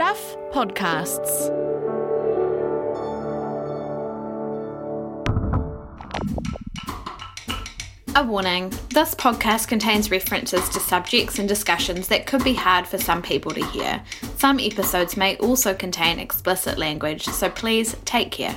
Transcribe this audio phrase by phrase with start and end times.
[0.00, 1.50] Stuff Podcasts.
[8.16, 12.96] A warning this podcast contains references to subjects and discussions that could be hard for
[12.96, 14.02] some people to hear.
[14.38, 18.56] Some episodes may also contain explicit language, so please take care.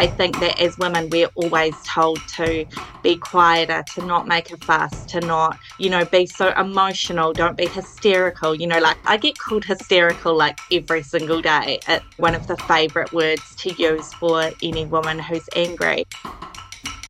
[0.00, 2.64] I think that as women, we're always told to
[3.02, 7.54] be quieter, to not make a fuss, to not, you know, be so emotional, don't
[7.54, 8.54] be hysterical.
[8.54, 11.80] You know, like I get called hysterical like every single day.
[11.86, 16.06] It's one of the favourite words to use for any woman who's angry.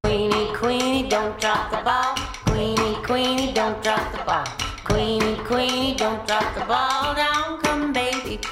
[0.03, 2.17] Queenie, Queenie, don't drop the ball.
[2.47, 4.47] Queenie, Queenie, don't drop the ball.
[4.83, 7.15] Queenie, Queenie, don't drop the ball.
[7.15, 7.61] Down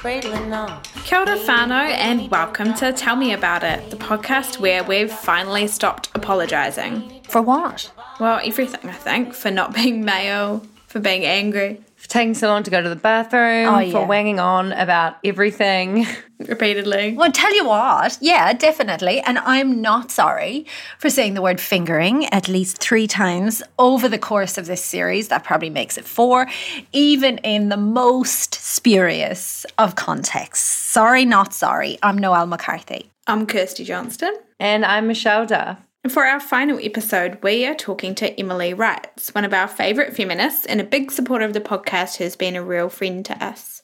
[0.00, 5.66] Kia ora whānau and welcome to Tell Me About It, the podcast where we've finally
[5.66, 7.20] stopped apologising.
[7.28, 7.90] For what?
[8.20, 12.70] Well, everything, I think, for not being male, for being angry taking so long to
[12.70, 13.92] go to the bathroom, Oh, yeah.
[13.92, 16.06] for wanging on about everything.
[16.46, 17.14] repeatedly.
[17.14, 19.20] Well, tell you what, yeah, definitely.
[19.20, 20.66] And I'm not sorry
[20.98, 25.28] for saying the word fingering at least three times over the course of this series.
[25.28, 26.46] That probably makes it four,
[26.92, 30.64] even in the most spurious of contexts.
[30.66, 31.98] Sorry, not sorry.
[32.02, 33.10] I'm Noelle McCarthy.
[33.26, 34.34] I'm Kirsty Johnston.
[34.60, 35.78] And I'm Michelle Duff.
[36.04, 40.14] And for our final episode, we are talking to Emily Writes, one of our favourite
[40.14, 43.82] feminists and a big supporter of the podcast who's been a real friend to us.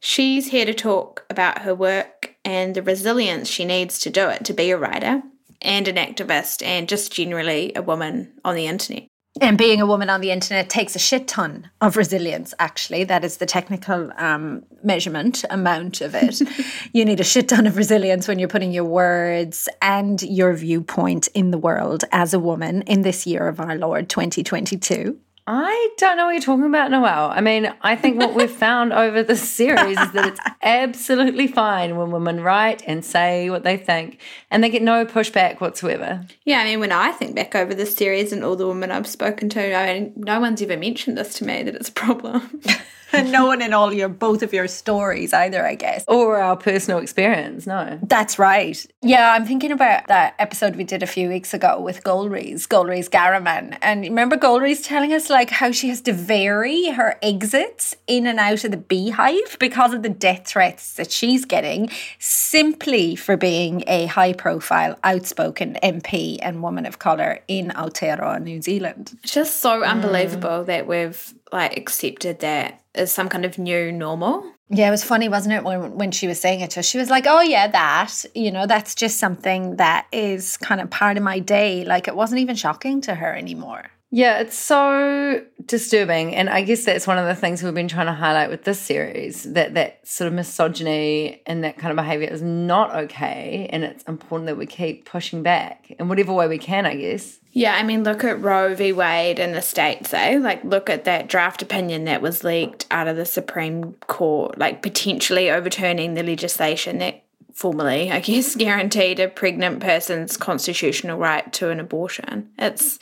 [0.00, 4.44] She's here to talk about her work and the resilience she needs to do it
[4.46, 5.22] to be a writer
[5.60, 9.09] and an activist and just generally a woman on the internet.
[9.40, 13.04] And being a woman on the internet takes a shit ton of resilience, actually.
[13.04, 16.42] That is the technical um, measurement amount of it.
[16.92, 21.28] you need a shit ton of resilience when you're putting your words and your viewpoint
[21.28, 25.16] in the world as a woman in this year of our Lord 2022.
[25.52, 27.28] I don't know what you're talking about, Noelle.
[27.28, 31.96] I mean, I think what we've found over the series is that it's absolutely fine
[31.96, 34.20] when women write and say what they think
[34.52, 36.24] and they get no pushback whatsoever.
[36.44, 39.08] Yeah, I mean, when I think back over this series and all the women I've
[39.08, 42.62] spoken to, I mean, no one's ever mentioned this to me that it's a problem.
[43.12, 46.04] And no one in all your, both of your stories either, I guess.
[46.08, 47.98] Or our personal experience, no.
[48.02, 48.84] That's right.
[49.02, 53.08] Yeah, I'm thinking about that episode we did a few weeks ago with Golriz, Golriz
[53.08, 53.78] Ghahraman.
[53.82, 58.38] And remember Golriz telling us like how she has to vary her exits in and
[58.38, 63.84] out of the beehive because of the death threats that she's getting simply for being
[63.86, 69.18] a high profile, outspoken MP and woman of colour in Aotearoa, New Zealand.
[69.22, 74.52] It's just so unbelievable that we've like accepted that as some kind of new normal.
[74.68, 76.86] Yeah, it was funny, wasn't it, when when she was saying it to us?
[76.86, 80.90] She was like, "Oh yeah, that you know, that's just something that is kind of
[80.90, 83.90] part of my day." Like it wasn't even shocking to her anymore.
[84.12, 86.34] Yeah, it's so disturbing.
[86.34, 88.80] And I guess that's one of the things we've been trying to highlight with this
[88.80, 93.68] series that that sort of misogyny and that kind of behavior is not okay.
[93.72, 97.38] And it's important that we keep pushing back in whatever way we can, I guess.
[97.52, 98.92] Yeah, I mean, look at Roe v.
[98.92, 100.38] Wade in the States, eh?
[100.40, 104.82] Like, look at that draft opinion that was leaked out of the Supreme Court, like
[104.82, 111.70] potentially overturning the legislation that formally, I guess, guaranteed a pregnant person's constitutional right to
[111.70, 112.50] an abortion.
[112.58, 112.98] It's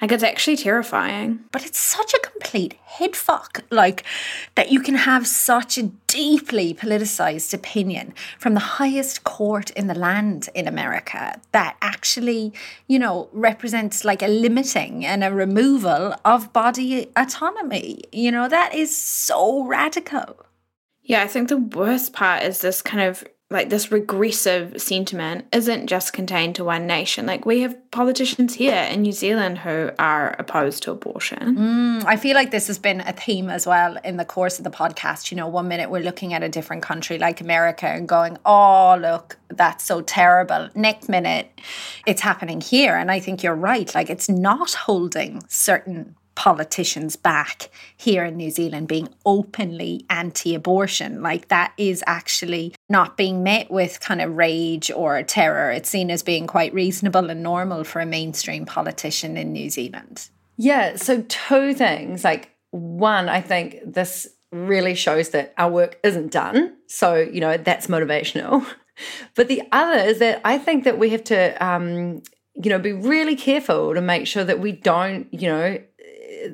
[0.00, 1.40] like, it's actually terrifying.
[1.52, 4.04] But it's such a complete headfuck, like
[4.54, 9.94] that you can have such a deeply politicized opinion from the highest court in the
[9.94, 12.52] land in America that actually,
[12.88, 18.02] you know, represents like a limiting and a removal of body autonomy.
[18.12, 20.46] You know, that is so radical.
[21.02, 25.88] Yeah, I think the worst part is this kind of like this regressive sentiment isn't
[25.88, 27.26] just contained to one nation.
[27.26, 31.56] Like we have politicians here in New Zealand who are opposed to abortion.
[31.56, 34.64] Mm, I feel like this has been a theme as well in the course of
[34.64, 35.32] the podcast.
[35.32, 38.96] You know, one minute we're looking at a different country like America and going, oh,
[39.00, 40.68] look, that's so terrible.
[40.76, 41.50] Next minute,
[42.06, 42.94] it's happening here.
[42.94, 43.92] And I think you're right.
[43.92, 51.20] Like, it's not holding certain politicians back here in New Zealand being openly anti abortion.
[51.20, 55.70] Like, that is actually not being met with kind of rage or terror.
[55.70, 60.30] It's seen as being quite reasonable and normal for a mainstream politician in New Zealand.
[60.56, 60.96] Yeah.
[60.96, 62.24] So, two things.
[62.24, 66.74] Like, one, I think this really shows that our work isn't done.
[66.86, 68.66] So, you know, that's motivational.
[69.34, 72.22] But the other is that I think that we have to, um,
[72.54, 75.78] you know, be really careful to make sure that we don't, you know,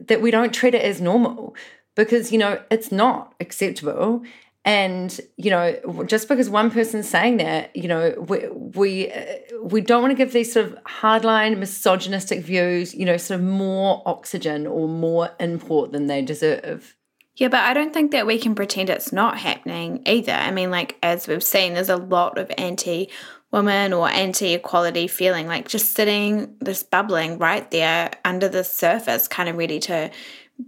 [0.06, 1.54] that we don't treat it as normal
[1.94, 4.22] because, you know, it's not acceptable.
[4.64, 9.24] And you know, just because one person's saying that, you know, we we uh,
[9.62, 13.46] we don't want to give these sort of hardline misogynistic views, you know, sort of
[13.46, 16.96] more oxygen or more import than they deserve.
[17.36, 20.32] Yeah, but I don't think that we can pretend it's not happening either.
[20.32, 23.10] I mean, like, as we've seen, there's a lot of anti
[23.56, 29.26] woman or anti equality feeling, like just sitting, this bubbling right there under the surface,
[29.26, 30.10] kind of ready to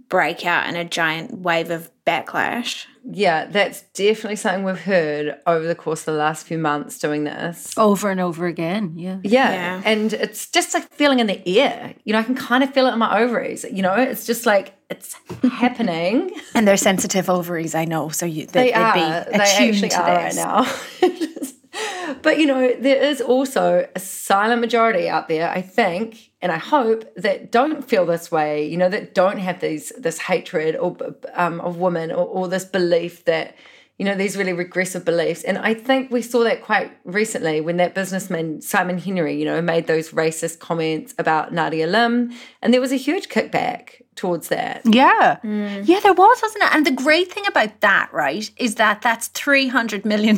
[0.07, 2.85] break out in a giant wave of backlash.
[3.11, 7.23] Yeah, that's definitely something we've heard over the course of the last few months doing
[7.23, 7.75] this.
[7.77, 8.93] Over and over again.
[8.97, 9.17] Yeah.
[9.23, 9.51] Yeah.
[9.51, 9.81] Yeah.
[9.85, 11.95] And it's just like feeling in the air.
[12.03, 13.63] You know, I can kind of feel it in my ovaries.
[13.71, 15.15] You know, it's just like it's
[15.51, 16.31] happening.
[16.53, 18.09] And they're sensitive ovaries, I know.
[18.09, 18.93] So you They they, would are.
[18.93, 20.63] be They attuned actually to are right now.
[22.21, 26.57] but you know, there is also a silent majority out there, I think, and I
[26.57, 28.67] hope that don't feel this way.
[28.67, 30.95] You know, that don't have these this hatred or
[31.33, 33.55] um, of women or, or this belief that
[33.97, 35.43] you know these really regressive beliefs.
[35.43, 39.61] And I think we saw that quite recently when that businessman Simon Henry, you know,
[39.61, 42.31] made those racist comments about Nadia Lim,
[42.61, 44.81] and there was a huge kickback towards that.
[44.83, 45.37] Yeah.
[45.45, 45.87] Mm.
[45.87, 46.75] Yeah, there was, wasn't it?
[46.75, 50.35] And the great thing about that, right, is that that's $300 million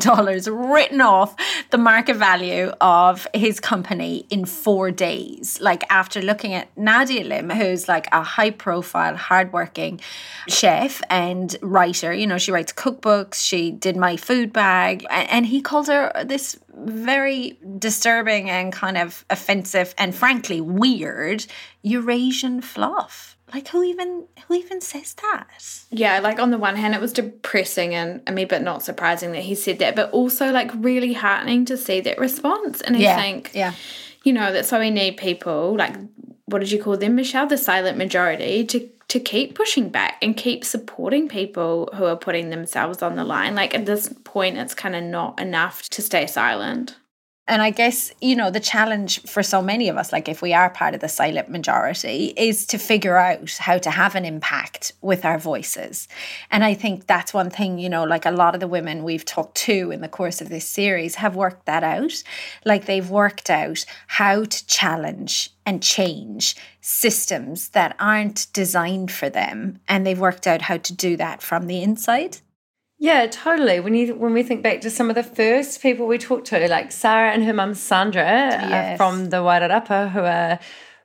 [0.72, 1.36] written off
[1.72, 5.60] the market value of his company in four days.
[5.60, 10.00] Like, after looking at Nadia Lim, who's like a high profile, hardworking
[10.48, 15.60] chef and writer, you know, she writes cookbooks, she did my food bag, and he
[15.60, 21.46] called her this very disturbing and kind of offensive and frankly weird
[21.82, 23.38] Eurasian fluff.
[23.54, 25.48] Like who even who even says that?
[25.90, 29.32] Yeah, like on the one hand, it was depressing and I mean, but not surprising
[29.34, 32.82] that he said that, but also like really heartening to see that response.
[32.82, 33.74] And I think, yeah.
[34.24, 35.96] you know, that's why we need people like,
[36.46, 37.48] what did you call them, Michelle?
[37.48, 42.50] The silent majority to to keep pushing back and keep supporting people who are putting
[42.50, 43.56] themselves on the line.
[43.56, 46.96] Like at this point, it's kind of not enough to stay silent.
[47.52, 50.54] And I guess, you know, the challenge for so many of us, like if we
[50.54, 54.94] are part of the silent majority, is to figure out how to have an impact
[55.02, 56.08] with our voices.
[56.50, 59.26] And I think that's one thing, you know, like a lot of the women we've
[59.26, 62.24] talked to in the course of this series have worked that out.
[62.64, 69.82] Like they've worked out how to challenge and change systems that aren't designed for them.
[69.90, 72.38] And they've worked out how to do that from the inside.
[73.02, 73.80] Yeah, totally.
[73.80, 76.68] When you when we think back to some of the first people we talked to,
[76.68, 78.98] like Sarah and her mum Sandra uh, Yes.
[78.98, 80.60] from the Wairarapa, who are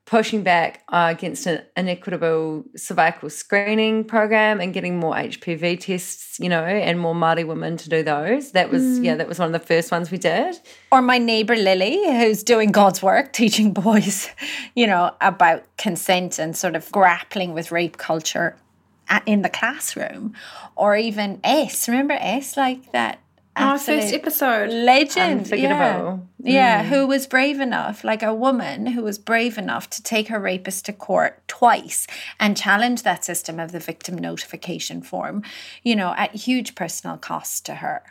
[0.05, 6.51] pushing back uh, against an inequitable cervical screening program and getting more HPV tests, you
[6.51, 8.53] know, and more Māori women to do those.
[8.53, 10.55] That was yeah, that was one of the first ones we did.
[10.93, 14.29] Or my neighbor Lily, who's doing God's work, teaching boys,
[14.75, 18.55] you know, about consent and sort of grappling with rape culture
[19.27, 20.35] in the classroom.
[20.75, 23.21] Or even S, remember S, like that.
[23.59, 24.69] Our first episode.
[24.69, 25.17] legend
[25.49, 26.29] yeah, Unforgettable.
[26.43, 30.39] yeah who was brave enough like a woman who was brave enough to take her
[30.39, 32.07] rapist to court twice
[32.39, 35.43] and challenge that system of the victim notification form
[35.83, 38.03] you know at huge personal cost to her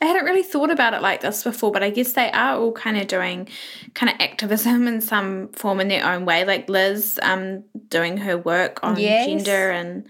[0.00, 2.72] I hadn't really thought about it like this before, but I guess they are all
[2.72, 3.48] kind of doing
[3.94, 6.44] kind of activism in some form in their own way.
[6.44, 9.26] Like Liz, um, doing her work on Yes.
[9.44, 10.04] gender and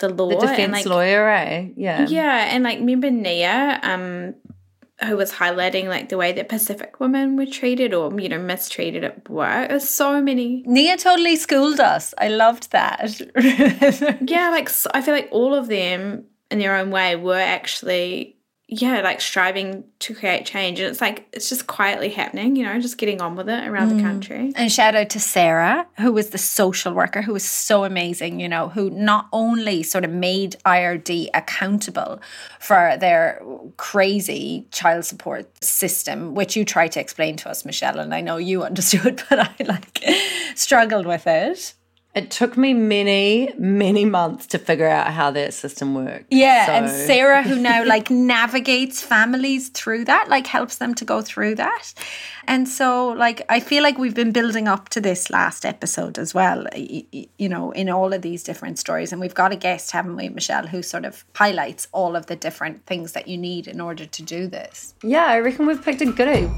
[0.00, 1.68] the law, The and defense like, lawyer, eh?
[1.76, 2.06] Yeah.
[2.08, 4.34] Yeah, and like remember Nia, um,
[5.06, 9.02] who was highlighting like the way that Pacific women were treated or you know mistreated
[9.04, 9.68] at work.
[9.70, 10.62] There's so many.
[10.66, 13.20] nia totally schooled us i loved that
[14.34, 18.36] Yeah, like I feel like all of them in their own way were actually
[18.70, 22.54] yeah like striving to create change, and it's like it's just quietly happening.
[22.54, 24.02] You know, just getting on with it around the mm.
[24.02, 24.52] country.
[24.54, 28.48] And shout out to Sarah, who was the social worker, who was so amazing, you
[28.48, 32.20] know, who not only sort of made IRD accountable
[32.60, 33.42] for their
[33.76, 38.36] crazy child support system, which you tried to explain to us, Michelle, and I know
[38.36, 40.04] you understood, but I like
[40.54, 41.74] struggled with it.
[42.12, 46.26] It took me many, many months to figure out how that system worked.
[46.30, 51.22] Yeah, and Sarah, who now like navigates families through that, like helps them to go
[51.22, 51.92] through that.
[52.48, 56.34] And so, like, I feel like we've been building up to this last episode as
[56.34, 59.12] well, y- y- you know, in all of these different stories.
[59.12, 62.34] And we've got a guest, haven't we, Michelle, who sort of highlights all of the
[62.34, 64.94] different things that you need in order to do this.
[65.04, 66.50] Yeah, I reckon we've picked a goodie.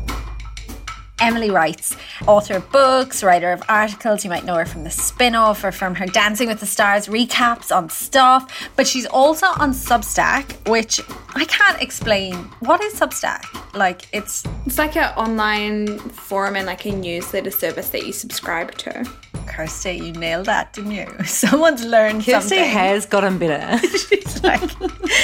[1.21, 4.25] Emily writes, author of books, writer of articles.
[4.25, 7.07] You might know her from the spin off or from her Dancing with the Stars
[7.07, 8.71] recaps on stuff.
[8.75, 11.01] But she's also on Substack, which
[11.35, 12.35] I can't explain.
[12.61, 13.45] What is Substack?
[13.75, 18.73] Like, it's It's like an online forum and like a newsletter service that you subscribe
[18.79, 19.09] to.
[19.53, 21.07] Kirsty, you nailed that, didn't you?
[21.27, 22.65] Someone's learned Kirsty something.
[22.71, 23.87] has gotten better.
[23.99, 24.63] She's like,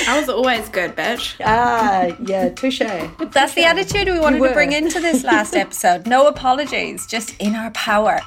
[0.07, 1.37] I was always good, bitch.
[1.45, 2.81] ah, yeah, touche.
[3.33, 6.07] that's the attitude we wanted to bring into this last episode.
[6.07, 8.21] No apologies, just in our power.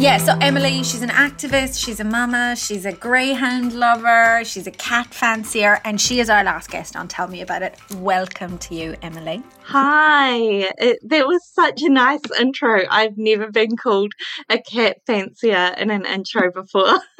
[0.00, 4.70] Yeah, so Emily, she's an activist, she's a mama, she's a greyhound lover, she's a
[4.70, 7.78] cat fancier, and she is our last guest on Tell Me About It.
[7.96, 9.42] Welcome to you, Emily.
[9.64, 10.38] Hi,
[10.78, 12.84] it, that was such a nice intro.
[12.90, 14.14] I've never been called
[14.48, 16.98] a cat fancier in an intro before.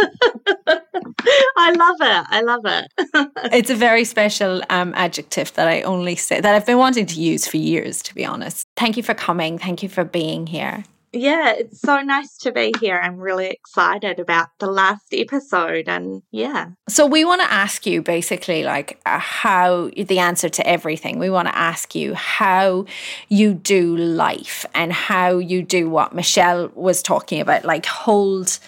[1.59, 2.27] I love it.
[2.31, 2.93] I love it.
[3.53, 7.21] it's a very special um, adjective that I only say that I've been wanting to
[7.21, 8.67] use for years, to be honest.
[8.75, 9.59] Thank you for coming.
[9.59, 10.83] Thank you for being here.
[11.13, 13.01] Yeah, it's so nice to be here.
[13.03, 16.71] I'm really excited about the last episode and yeah.
[16.89, 21.19] So we want to ask you basically like uh, how the answer to everything.
[21.19, 22.85] We want to ask you how
[23.29, 28.59] you do life and how you do what Michelle was talking about like hold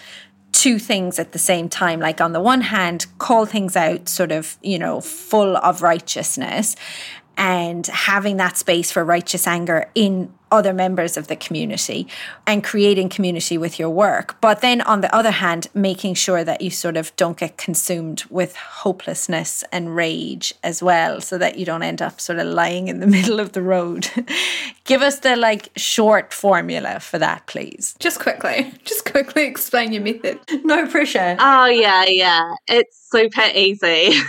[0.51, 4.31] two things at the same time like on the one hand call things out sort
[4.31, 6.75] of you know full of righteousness
[7.37, 12.07] and having that space for righteous anger in other members of the community
[12.45, 14.39] and creating community with your work.
[14.39, 18.23] But then on the other hand, making sure that you sort of don't get consumed
[18.29, 22.87] with hopelessness and rage as well, so that you don't end up sort of lying
[22.87, 24.07] in the middle of the road.
[24.85, 27.95] Give us the like short formula for that, please.
[27.99, 30.39] Just quickly, just quickly explain your method.
[30.63, 31.35] No pressure.
[31.39, 32.53] Oh, yeah, yeah.
[32.67, 34.19] It's super easy.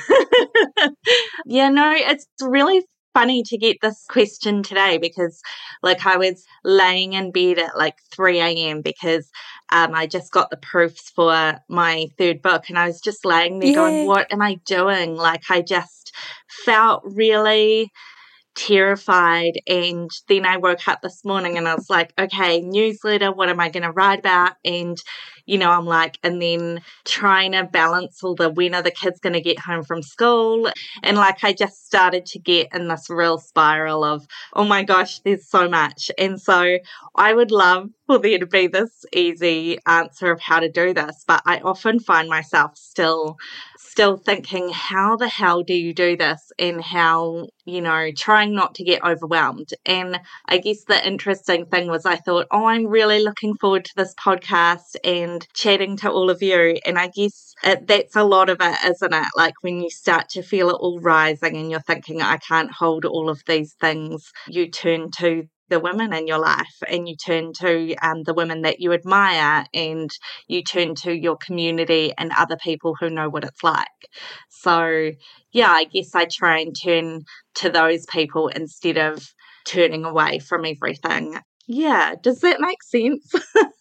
[1.44, 2.82] yeah, no, it's really
[3.14, 5.40] funny to get this question today because
[5.82, 8.82] like I was laying in bed at like 3 a.m.
[8.82, 9.30] because
[9.72, 13.60] um, I just got the proofs for my third book and I was just laying
[13.60, 13.76] there yeah.
[13.76, 15.16] going, what am I doing?
[15.16, 16.12] Like I just
[16.64, 17.90] felt really
[18.54, 19.52] terrified.
[19.66, 23.60] And then I woke up this morning and I was like, okay, newsletter, what am
[23.60, 24.54] I going to write about?
[24.64, 24.96] And
[25.46, 29.20] you know, I'm like, and then trying to balance all the when are the kids
[29.20, 30.70] going to get home from school.
[31.02, 35.20] And like, I just started to get in this real spiral of, oh my gosh,
[35.20, 36.10] there's so much.
[36.18, 36.78] And so
[37.14, 41.24] I would love for there to be this easy answer of how to do this,
[41.26, 43.36] but I often find myself still
[43.94, 46.50] still thinking, how the hell do you do this?
[46.58, 49.68] And how, you know, trying not to get overwhelmed.
[49.86, 53.94] And I guess the interesting thing was, I thought, oh, I'm really looking forward to
[53.94, 56.78] this podcast and chatting to all of you.
[56.86, 59.26] And I guess it, that's a lot of it, isn't it?
[59.36, 63.04] Like when you start to feel it all rising and you're thinking, I can't hold
[63.04, 67.52] all of these things, you turn to the women in your life and you turn
[67.54, 70.10] to um, the women that you admire and
[70.46, 73.86] you turn to your community and other people who know what it's like.
[74.50, 75.12] So,
[75.52, 77.22] yeah, I guess I try and turn
[77.56, 79.26] to those people instead of
[79.64, 81.38] turning away from everything.
[81.66, 83.34] Yeah, does that make sense?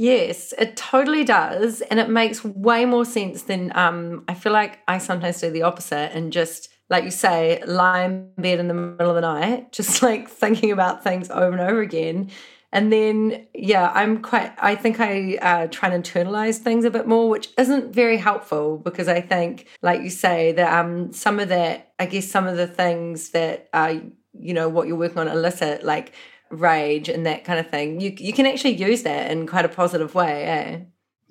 [0.00, 1.82] Yes, it totally does.
[1.82, 5.60] And it makes way more sense than um, I feel like I sometimes do the
[5.60, 9.72] opposite and just like you say, lie in bed in the middle of the night,
[9.72, 12.30] just like thinking about things over and over again.
[12.72, 17.06] And then, yeah, I'm quite, I think I uh, try and internalize things a bit
[17.06, 21.50] more, which isn't very helpful because I think, like you say, that um, some of
[21.50, 23.96] that, I guess some of the things that, uh,
[24.32, 26.12] you know, what you're working on elicit, like
[26.50, 29.68] rage and that kind of thing, you, you can actually use that in quite a
[29.68, 30.80] positive way, eh?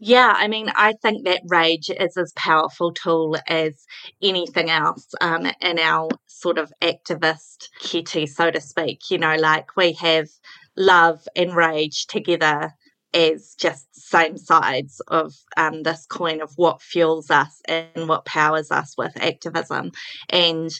[0.01, 3.85] Yeah, I mean, I think that rage is as powerful tool as
[4.21, 9.11] anything else um, in our sort of activist kitty, so to speak.
[9.11, 10.29] You know, like we have
[10.77, 12.73] love and rage together
[13.13, 18.71] as just same sides of um, this coin of what fuels us and what powers
[18.71, 19.91] us with activism.
[20.29, 20.71] And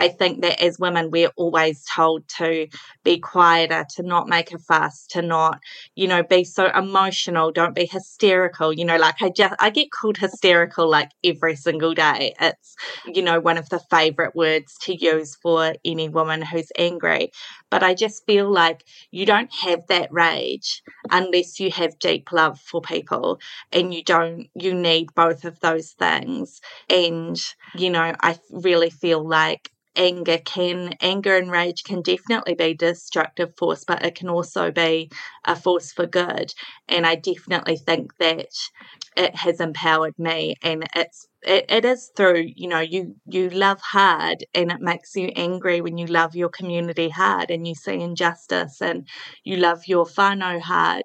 [0.00, 2.68] I think that as women, we're always told to
[3.04, 5.60] be quieter, to not make a fuss, to not,
[5.94, 8.72] you know, be so emotional, don't be hysterical.
[8.72, 12.34] You know, like I just, I get called hysterical like every single day.
[12.40, 12.76] It's,
[13.06, 17.32] you know, one of the favorite words to use for any woman who's angry.
[17.70, 22.60] But I just feel like you don't have that rage unless you have deep love
[22.60, 23.40] for people
[23.72, 26.60] and you don't, you need both of those things.
[26.88, 27.38] And,
[27.74, 33.52] you know, I really feel like anger can anger and rage can definitely be destructive
[33.58, 35.10] force but it can also be
[35.44, 36.54] a force for good.
[36.88, 38.48] And i definitely think that
[39.16, 43.80] it has empowered me and it's it, it is through you know you you love
[43.80, 48.00] hard and it makes you angry when you love your community hard and you see
[48.00, 49.08] injustice and
[49.44, 51.04] you love your whānau hard.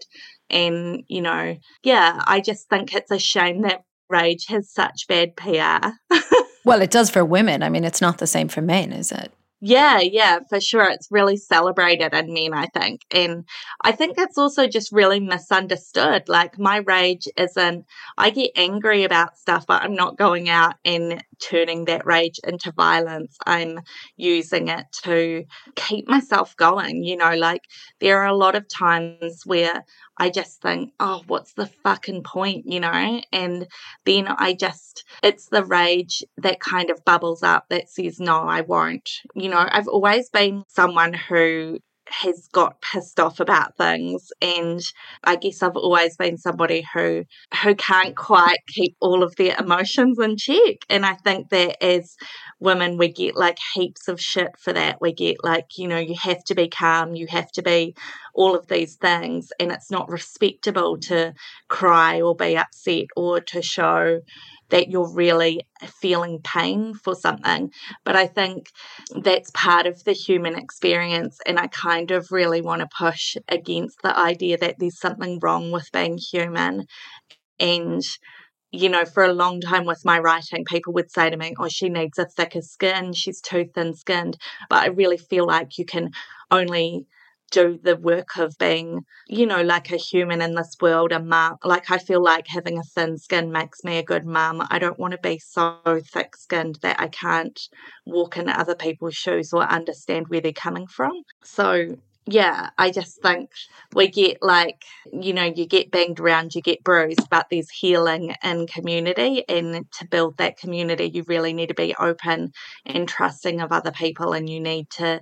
[0.50, 5.36] And you know yeah i just think it's a shame that rage has such bad
[5.36, 5.90] pr
[6.65, 7.63] Well, it does for women.
[7.63, 9.32] I mean, it's not the same for men, is it?
[9.65, 10.89] Yeah, yeah, for sure.
[10.89, 13.05] It's really celebrated in men, I think.
[13.12, 13.46] And
[13.82, 16.27] I think it's also just really misunderstood.
[16.27, 17.86] Like, my rage isn't,
[18.17, 22.72] I get angry about stuff, but I'm not going out and turning that rage into
[22.72, 23.36] violence.
[23.46, 23.80] I'm
[24.16, 25.44] using it to
[25.76, 27.04] keep myself going.
[27.04, 27.62] You know, like
[28.00, 29.84] there are a lot of times where
[30.18, 33.22] I just think, oh, what's the fucking point, you know?
[33.32, 33.68] And
[34.06, 38.62] then I just, it's the rage that kind of bubbles up that says, no, I
[38.62, 39.10] won't.
[39.36, 41.80] You know, I've always been someone who
[42.22, 44.32] has got pissed off about things.
[44.41, 44.79] And
[45.24, 47.25] I guess I've always been somebody who
[47.63, 50.77] who can't quite keep all of their emotions in check.
[50.89, 52.15] And I think that as
[52.60, 55.00] women we get like heaps of shit for that.
[55.01, 57.96] We get like you know you have to be calm you have to be
[58.34, 61.34] all of these things and it's not respectable to
[61.68, 64.22] cry or be upset or to show
[64.70, 65.62] that you're really
[66.02, 67.72] feeling pain for something.
[68.04, 68.72] But I think
[69.16, 71.38] that's part of the human experience.
[71.46, 75.72] And I kind of really want to push against the idea that there's something wrong
[75.72, 76.88] with being human.
[77.60, 78.02] And
[78.72, 81.70] you know, for a long time with my writing, people would say to me, Oh,
[81.70, 84.38] she needs a thicker skin, she's too thin skinned.
[84.68, 86.10] But I really feel like you can
[86.50, 87.06] only
[87.53, 91.57] do the work of being, you know, like a human in this world, a mum.
[91.63, 94.65] Like, I feel like having a thin skin makes me a good mum.
[94.69, 95.79] I don't want to be so
[96.12, 97.60] thick skinned that I can't
[98.05, 101.13] walk in other people's shoes or understand where they're coming from.
[101.43, 101.95] So,
[102.25, 103.51] yeah, I just think
[103.94, 108.34] we get like, you know, you get banged around, you get bruised, but there's healing
[108.44, 109.44] in community.
[109.50, 112.53] And to build that community, you really need to be open
[112.86, 114.32] and trusting of other people.
[114.32, 115.22] And you need to,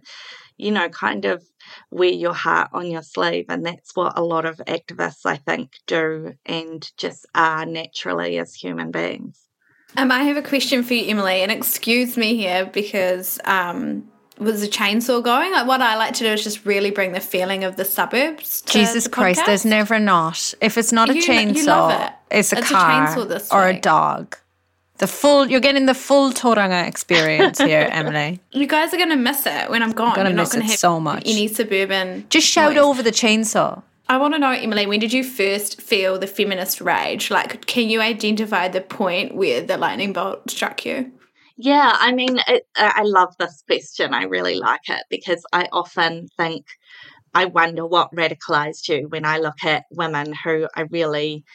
[0.57, 1.43] you know, kind of
[1.89, 3.45] wear your heart on your sleeve.
[3.49, 8.53] And that's what a lot of activists, I think, do and just are naturally as
[8.53, 9.39] human beings.
[9.97, 14.63] Um, I have a question for you, Emily, and excuse me here because um, was
[14.63, 15.51] a chainsaw going?
[15.51, 18.61] Like what I like to do is just really bring the feeling of the suburbs.
[18.63, 20.53] Jesus the Christ, there's never not.
[20.61, 22.13] If it's not a You- chainsaw, it.
[22.31, 24.37] it's a It's a car chainsaw this or a dog.
[24.97, 28.39] The full, you're getting the full Tauranga experience here, Emily.
[28.51, 30.15] You guys are gonna miss it when I'm gone.
[30.15, 31.23] gonna You're not miss gonna it have so much.
[31.25, 32.25] Any suburban.
[32.29, 32.83] Just shout noise.
[32.83, 33.81] over the chainsaw.
[34.09, 37.31] I want to know, Emily, when did you first feel the feminist rage?
[37.31, 41.11] Like, can you identify the point where the lightning bolt struck you?
[41.57, 44.13] Yeah, I mean, it, I love this question.
[44.13, 46.65] I really like it because I often think,
[47.33, 51.45] I wonder what radicalized you when I look at women who I really,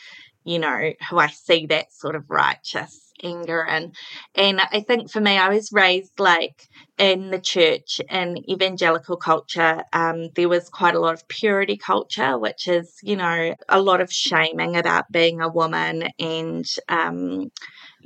[0.45, 3.95] you know, who I see that sort of righteous anger and
[4.35, 9.85] And I think for me, I was raised like in the church in evangelical culture.
[9.93, 14.01] Um, there was quite a lot of purity culture, which is, you know, a lot
[14.01, 17.51] of shaming about being a woman and, um,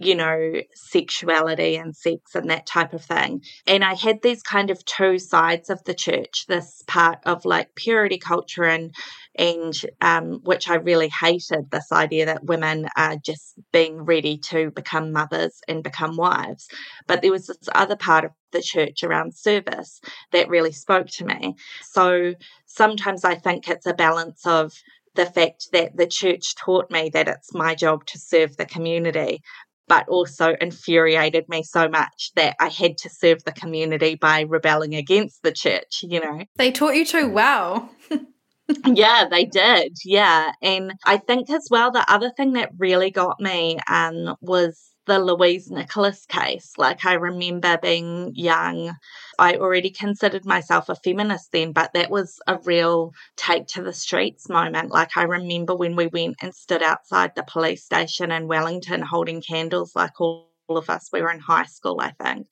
[0.00, 3.42] you know, sexuality and sex and that type of thing.
[3.66, 7.74] And I had these kind of two sides of the church, this part of like
[7.74, 8.94] purity culture and
[9.36, 14.70] and um, which I really hated this idea that women are just being ready to
[14.70, 16.66] become mothers and become wives.
[17.06, 20.00] But there was this other part of the church around service
[20.32, 21.54] that really spoke to me.
[21.82, 22.34] So
[22.66, 24.72] sometimes I think it's a balance of
[25.14, 29.42] the fact that the church taught me that it's my job to serve the community,
[29.90, 34.94] but also infuriated me so much that I had to serve the community by rebelling
[34.94, 36.44] against the church, you know.
[36.54, 37.90] They taught you too well.
[38.86, 39.96] yeah, they did.
[40.04, 40.52] Yeah.
[40.62, 45.18] And I think as well, the other thing that really got me um, was the
[45.18, 46.72] Louise Nicholas case.
[46.78, 48.94] Like, I remember being young,
[49.40, 53.92] I already considered myself a feminist then, but that was a real take to the
[53.92, 54.92] streets moment.
[54.92, 59.42] Like, I remember when we went and stood outside the police station in Wellington holding
[59.42, 62.46] candles, like all all of us, we were in high school, I think.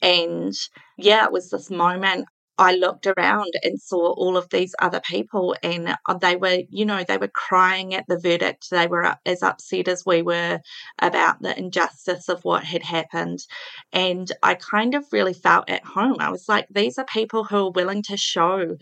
[0.00, 0.54] And
[0.96, 5.56] yeah, it was this moment I looked around and saw all of these other people,
[5.62, 8.68] and uh, they were, you know, they were crying at the verdict.
[8.70, 10.60] They were as upset as we were
[11.00, 13.40] about the injustice of what had happened.
[13.92, 16.16] And I kind of really felt at home.
[16.20, 18.76] I was like, these are people who are willing to show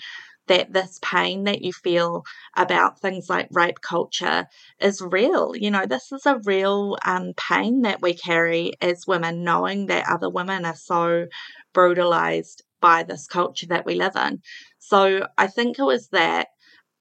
[0.48, 2.24] that this pain that you feel
[2.56, 4.46] about things like rape culture
[4.80, 5.56] is real.
[5.56, 10.08] You know, this is a real um, pain that we carry as women, knowing that
[10.08, 11.26] other women are so
[11.72, 14.42] brutalized by this culture that we live in.
[14.79, 16.49] So I think it was that.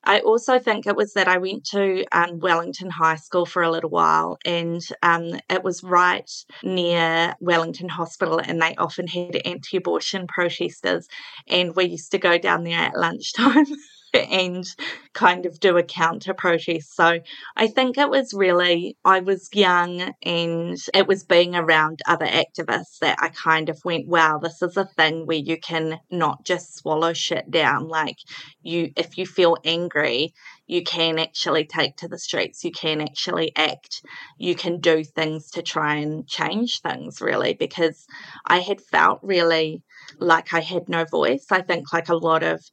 [0.03, 3.69] I also think it was that I went to um, Wellington High School for a
[3.69, 6.27] little while, and um, it was right
[6.63, 11.07] near Wellington Hospital, and they often had anti abortion protesters,
[11.47, 13.65] and we used to go down there at lunchtime.
[14.13, 14.65] and
[15.13, 16.95] kind of do a counter protest.
[16.95, 17.19] So
[17.55, 22.99] I think it was really, I was young and it was being around other activists
[22.99, 26.77] that I kind of went, wow, this is a thing where you can not just
[26.77, 27.87] swallow shit down.
[27.87, 28.17] Like,
[28.61, 30.33] you, if you feel angry,
[30.67, 34.03] you can actually take to the streets, you can actually act,
[34.37, 38.05] you can do things to try and change things, really, because
[38.45, 39.83] I had felt really
[40.19, 41.45] like I had no voice.
[41.51, 42.63] I think, like a lot of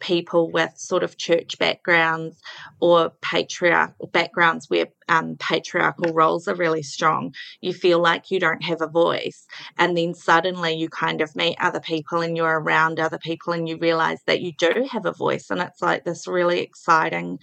[0.00, 2.40] people with sort of church backgrounds
[2.80, 8.62] or patriarchal backgrounds where um, patriarchal roles are really strong, you feel like you don't
[8.62, 9.46] have a voice.
[9.78, 13.68] And then suddenly you kind of meet other people and you're around other people and
[13.68, 15.50] you realize that you do have a voice.
[15.50, 17.38] And it's like this really exciting,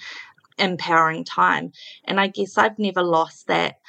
[0.58, 1.72] empowering time.
[2.06, 3.80] And I guess I've never lost that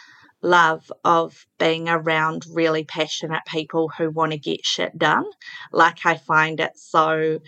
[0.46, 5.24] love of being around really passionate people who want to get shit done.
[5.72, 7.40] Like, I find it so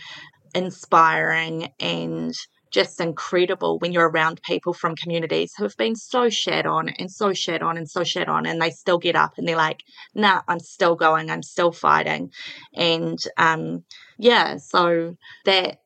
[0.54, 2.34] inspiring and
[2.70, 7.10] just incredible when you're around people from communities who have been so shat on and
[7.10, 9.82] so shat on and so shat on and they still get up and they're like
[10.14, 12.30] nah i'm still going i'm still fighting
[12.74, 13.82] and um
[14.18, 15.80] yeah so that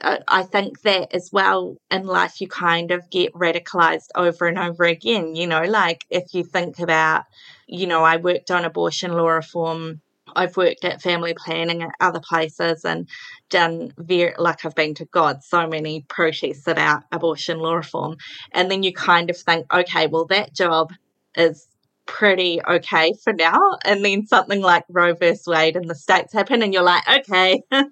[0.00, 4.84] I think that as well in life, you kind of get radicalized over and over
[4.84, 5.34] again.
[5.34, 7.24] You know, like if you think about,
[7.66, 10.00] you know, I worked on abortion law reform
[10.36, 13.08] I've worked at family planning at other places and
[13.50, 18.16] done very like I've been to God so many protests about abortion law reform.
[18.52, 20.92] And then you kind of think, okay, well that job
[21.36, 21.66] is
[22.06, 23.58] pretty okay for now.
[23.84, 27.62] And then something like Roe versus Wade in the States happen and you're like, okay,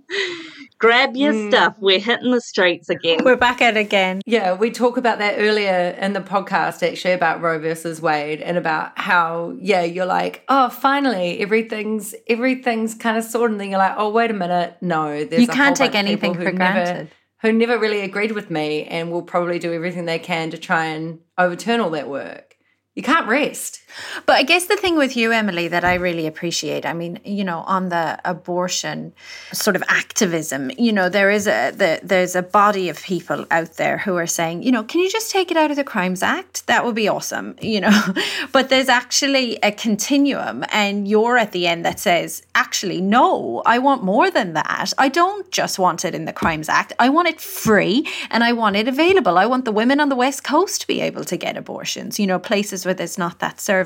[0.79, 1.51] grab your mm.
[1.51, 1.75] stuff.
[1.79, 3.25] We're hitting the streets again.
[3.25, 4.21] We're back at it again.
[4.27, 8.57] Yeah, we talk about that earlier in the podcast actually about Roe versus Wade and
[8.57, 13.79] about how yeah, you're like, oh, finally everything's everything's kind of sorted, and then you're
[13.79, 16.95] like, oh, wait a minute, no, there's you can't take anything for granted.
[16.95, 17.09] Never,
[17.43, 20.87] who never really agreed with me and will probably do everything they can to try
[20.87, 22.57] and overturn all that work
[22.97, 23.83] you can't rest.
[24.27, 27.45] But I guess the thing with you, Emily, that I really appreciate, I mean, you
[27.45, 29.13] know, on the abortion
[29.53, 33.75] sort of activism, you know, there is a the, there's a body of people out
[33.75, 36.23] there who are saying, you know, can you just take it out of the Crimes
[36.23, 36.67] Act?
[36.67, 38.15] That would be awesome, you know.
[38.53, 43.79] but there's actually a continuum, and you're at the end that says, actually, no, I
[43.79, 44.93] want more than that.
[44.99, 46.93] I don't just want it in the Crimes Act.
[46.99, 49.39] I want it free and I want it available.
[49.39, 52.27] I want the women on the West Coast to be able to get abortions, you
[52.27, 53.86] know, places where there's not that service.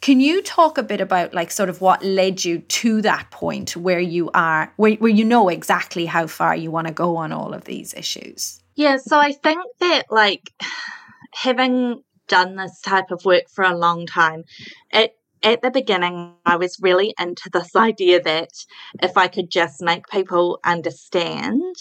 [0.00, 3.76] Can you talk a bit about like sort of what led you to that point
[3.76, 7.32] where you are, where, where you know exactly how far you want to go on
[7.32, 8.60] all of these issues?
[8.74, 10.50] Yeah, so I think that like
[11.34, 14.44] having done this type of work for a long time,
[14.92, 18.50] it at the beginning, I was really into this idea that
[19.02, 21.74] if I could just make people understand,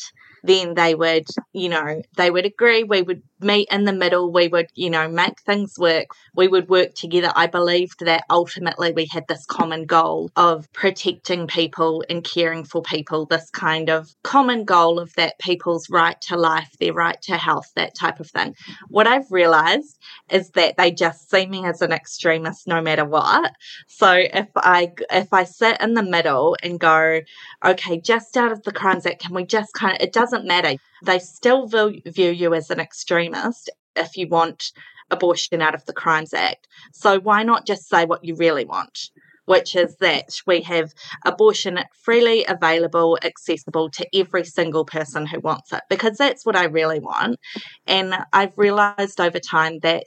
[0.44, 2.84] then they would, you know, they would agree.
[2.84, 4.32] We would meet in the middle.
[4.32, 6.08] We would, you know, make things work.
[6.36, 7.32] We would work together.
[7.36, 12.82] I believed that ultimately we had this common goal of protecting people and caring for
[12.82, 17.38] people, this kind of common goal of that people's right to life, their right to
[17.38, 18.56] health, that type of thing.
[18.90, 19.98] What I've realized
[20.30, 23.54] is that they just see me as an extremist no matter what.
[23.88, 27.22] So if I if I sit in the middle and go,
[27.64, 30.76] okay, just out of the crimes act, can we just kind of it doesn't matter.
[31.04, 34.72] They still view you as an extremist if you want
[35.10, 36.68] abortion out of the Crimes Act.
[36.94, 39.10] So why not just say what you really want?
[39.46, 40.94] Which is that we have
[41.26, 46.66] abortion freely available, accessible to every single person who wants it, because that's what I
[46.66, 47.40] really want.
[47.88, 50.06] And I've realized over time that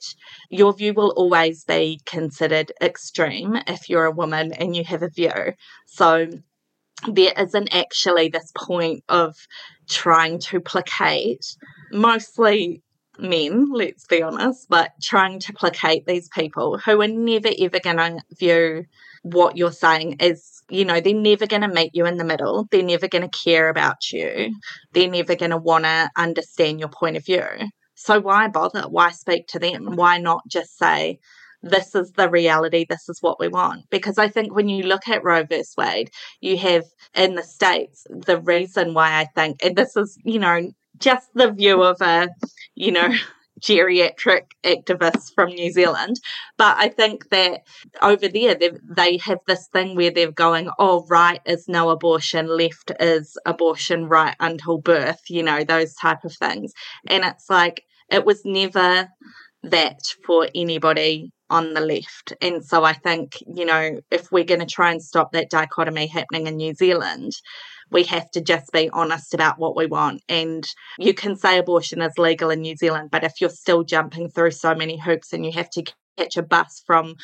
[0.50, 5.10] your view will always be considered extreme if you're a woman and you have a
[5.10, 5.52] view.
[5.86, 6.28] So
[7.06, 9.36] there isn't actually this point of
[9.88, 11.56] trying to placate
[11.92, 12.82] mostly
[13.18, 17.96] men, let's be honest, but trying to placate these people who are never ever going
[17.96, 18.84] to view
[19.22, 22.66] what you're saying as, you know, they're never going to meet you in the middle.
[22.70, 24.54] They're never going to care about you.
[24.92, 27.46] They're never going to want to understand your point of view.
[27.94, 28.82] So why bother?
[28.82, 29.96] Why speak to them?
[29.96, 31.20] Why not just say,
[31.64, 33.88] this is the reality, this is what we want.
[33.90, 38.06] Because I think when you look at Roe versus Wade, you have in the States
[38.10, 42.28] the reason why I think, and this is, you know, just the view of a,
[42.74, 43.08] you know,
[43.60, 46.16] geriatric activist from New Zealand.
[46.58, 47.62] But I think that
[48.02, 52.92] over there, they have this thing where they're going, oh, right is no abortion, left
[53.00, 56.72] is abortion right until birth, you know, those type of things.
[57.06, 59.08] And it's like, it was never
[59.62, 62.32] that for anybody on the left.
[62.42, 66.08] And so I think, you know, if we're going to try and stop that dichotomy
[66.08, 67.30] happening in New Zealand,
[67.92, 70.20] we have to just be honest about what we want.
[70.28, 70.66] And
[70.98, 74.50] you can say abortion is legal in New Zealand, but if you're still jumping through
[74.50, 75.84] so many hoops and you have to
[76.18, 77.14] catch a bus from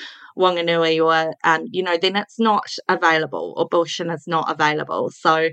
[0.41, 3.57] Wanganui or, um, you know, then it's not available.
[3.59, 5.11] Abortion is not available.
[5.11, 5.51] So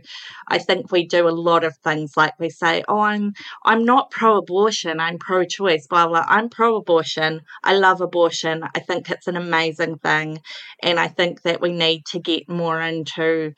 [0.47, 3.33] I think we do a lot of things like we say, oh, I'm,
[3.65, 6.25] I'm not pro-abortion, I'm pro-choice, blah, blah.
[6.27, 7.41] I'm pro-abortion.
[7.63, 8.63] I love abortion.
[8.75, 10.39] I think it's an amazing thing.
[10.81, 13.53] And I think that we need to get more into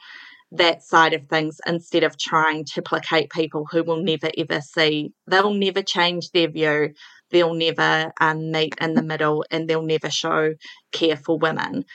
[0.51, 5.13] that side of things instead of trying to placate people who will never ever see,
[5.27, 6.93] they'll never change their view
[7.31, 10.53] they'll never um, meet in the middle and they'll never show
[10.91, 11.85] care for women.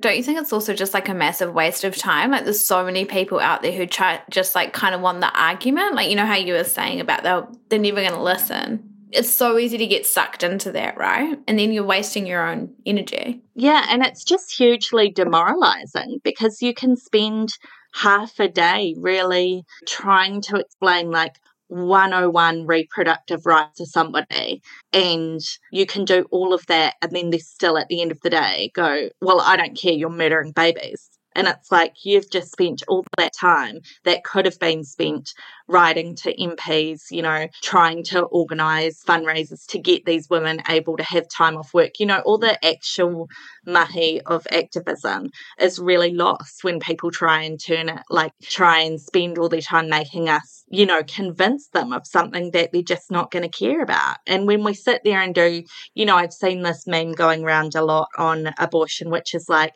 [0.00, 2.32] Don't you think it's also just like a massive waste of time?
[2.32, 5.32] Like there's so many people out there who try just like kind of want the
[5.38, 5.94] argument.
[5.94, 8.90] Like you know how you were saying about they're they're never gonna listen.
[9.12, 11.38] It's so easy to get sucked into that, right?
[11.46, 13.44] And then you're wasting your own energy.
[13.54, 17.56] Yeah, and it's just hugely demoralizing because you can spend
[17.94, 21.36] half a day really trying to explain like
[21.68, 25.40] 101 reproductive rights to somebody and
[25.72, 28.30] you can do all of that and then they still at the end of the
[28.30, 32.82] day go well i don't care you're murdering babies and it's like you've just spent
[32.88, 35.30] all that time that could have been spent
[35.68, 41.02] writing to MPs, you know, trying to organise fundraisers to get these women able to
[41.02, 41.98] have time off work.
[41.98, 43.28] You know, all the actual
[43.66, 49.00] mahi of activism is really lost when people try and turn it, like, try and
[49.00, 53.10] spend all their time making us, you know, convince them of something that they're just
[53.10, 54.16] not going to care about.
[54.26, 55.62] And when we sit there and do,
[55.94, 59.72] you know, I've seen this meme going around a lot on abortion, which is like,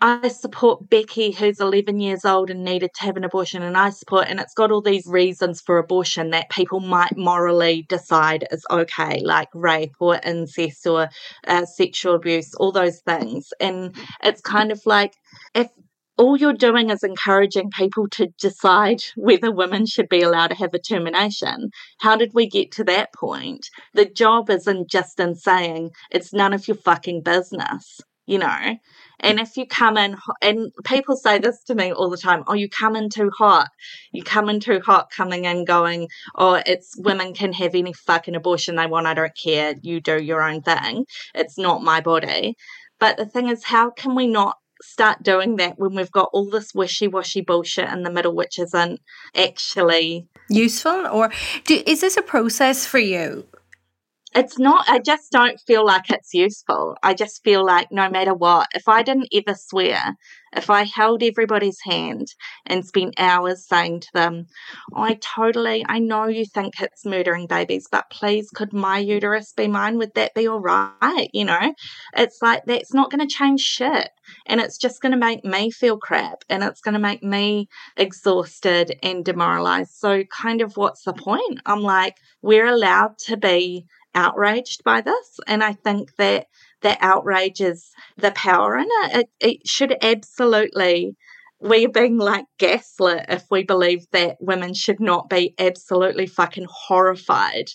[0.00, 3.88] I support Becky, who's 11 years old and needed to have an abortion, and I
[3.90, 8.64] support, and it's got all these reasons for abortion that people might morally decide is
[8.70, 11.08] okay, like rape or incest or
[11.46, 13.54] uh, sexual abuse, all those things.
[13.58, 15.14] And it's kind of like
[15.54, 15.68] if
[16.18, 20.74] all you're doing is encouraging people to decide whether women should be allowed to have
[20.74, 21.70] a termination.
[22.00, 23.66] How did we get to that point?
[23.94, 28.76] The job isn't just in saying it's none of your fucking business, you know?
[29.20, 32.54] And if you come in, and people say this to me all the time, oh,
[32.54, 33.68] you come in too hot.
[34.12, 38.34] You come in too hot coming in going, oh, it's women can have any fucking
[38.34, 39.06] abortion they want.
[39.06, 39.74] I don't care.
[39.82, 41.06] You do your own thing.
[41.34, 42.56] It's not my body.
[42.98, 46.50] But the thing is, how can we not start doing that when we've got all
[46.50, 49.00] this wishy-washy bullshit in the middle which isn't
[49.34, 51.30] actually useful or
[51.64, 53.46] do, is this a process for you
[54.36, 56.96] it's not i just don't feel like it's useful.
[57.02, 60.16] I just feel like no matter what if i didn't ever swear
[60.54, 62.28] if i held everybody's hand
[62.66, 64.46] and spent hours saying to them
[64.94, 69.66] i totally i know you think it's murdering babies but please could my uterus be
[69.68, 69.98] mine?
[69.98, 71.28] Would that be all right?
[71.32, 71.74] You know?
[72.16, 74.10] It's like that's not going to change shit.
[74.46, 77.68] And it's just going to make me feel crap and it's going to make me
[77.96, 79.92] exhausted and demoralized.
[79.92, 81.60] So kind of what's the point?
[81.66, 85.38] I'm like we're allowed to be outraged by this.
[85.46, 86.46] And I think that
[86.82, 89.16] that outrage is the power in it.
[89.16, 91.16] It, it should absolutely
[91.58, 97.66] we're being like gaslit if we believe that women should not be absolutely fucking horrified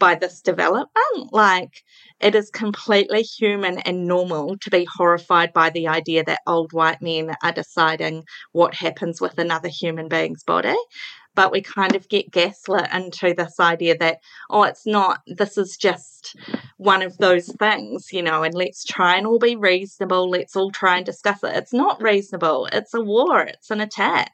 [0.00, 0.88] by this development.
[1.30, 1.82] Like,
[2.20, 7.00] it is completely human and normal to be horrified by the idea that old white
[7.00, 10.76] men are deciding what happens with another human being's body
[11.34, 14.20] but we kind of get gaslit into this idea that,
[14.50, 16.36] oh, it's not, this is just
[16.76, 20.30] one of those things, you know, and let's try and all be reasonable.
[20.30, 21.56] Let's all try and discuss it.
[21.56, 22.68] It's not reasonable.
[22.72, 24.32] It's a war, it's an attack.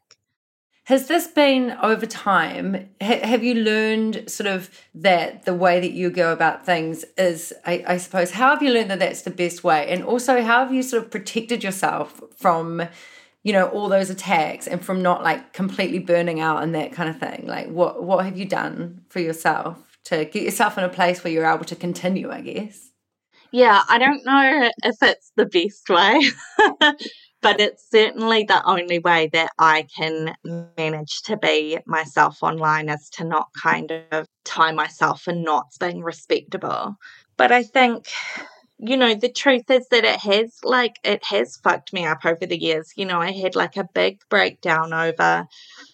[0.85, 2.89] Has this been over time?
[3.01, 7.53] Ha- have you learned sort of that the way that you go about things is,
[7.65, 9.89] I, I suppose, how have you learned that that's the best way?
[9.89, 12.83] And also, how have you sort of protected yourself from
[13.43, 17.09] you know all those attacks and from not like completely burning out and that kind
[17.09, 20.89] of thing like what what have you done for yourself to get yourself in a
[20.89, 22.91] place where you're able to continue i guess?
[23.53, 26.21] Yeah i don't know if it's the best way
[27.43, 30.35] but it's certainly the only way that i can
[30.77, 36.03] manage to be myself online is to not kind of tie myself in knots being
[36.03, 36.97] respectable.
[37.37, 38.07] But i think
[38.83, 42.47] you know, the truth is that it has, like, it has fucked me up over
[42.47, 42.93] the years.
[42.97, 45.47] You know, I had like a big breakdown over,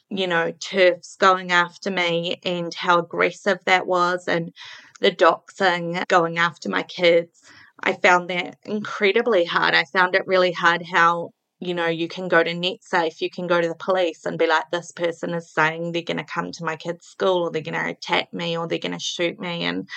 [0.09, 4.53] you know, TERFs going after me and how aggressive that was and
[5.01, 7.42] the doxing going after my kids.
[7.83, 9.75] I found that incredibly hard.
[9.75, 13.47] I found it really hard how you know, you can go to NetSafe, you can
[13.47, 16.53] go to the police and be like, this person is saying they're going to come
[16.53, 19.40] to my kid's school or they're going to attack me or they're going to shoot
[19.40, 19.64] me.
[19.64, 19.88] And,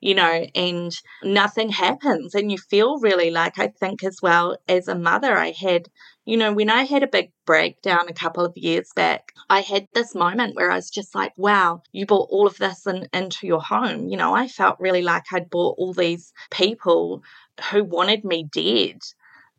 [0.00, 2.34] you know, and nothing happens.
[2.34, 5.88] And you feel really like, I think as well, as a mother, I had,
[6.24, 9.86] you know, when I had a big breakdown a couple of years back, I had
[9.94, 13.46] this moment where I was just like, wow, you brought all of this in, into
[13.46, 14.08] your home.
[14.08, 17.22] You know, I felt really like I'd brought all these people
[17.70, 18.98] who wanted me dead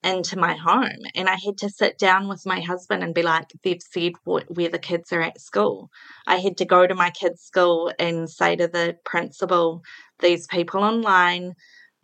[0.05, 1.01] into my home.
[1.15, 4.45] And I had to sit down with my husband and be like, they've said what,
[4.55, 5.89] where the kids are at school.
[6.27, 9.81] I had to go to my kids' school and say to the principal,
[10.19, 11.55] these people online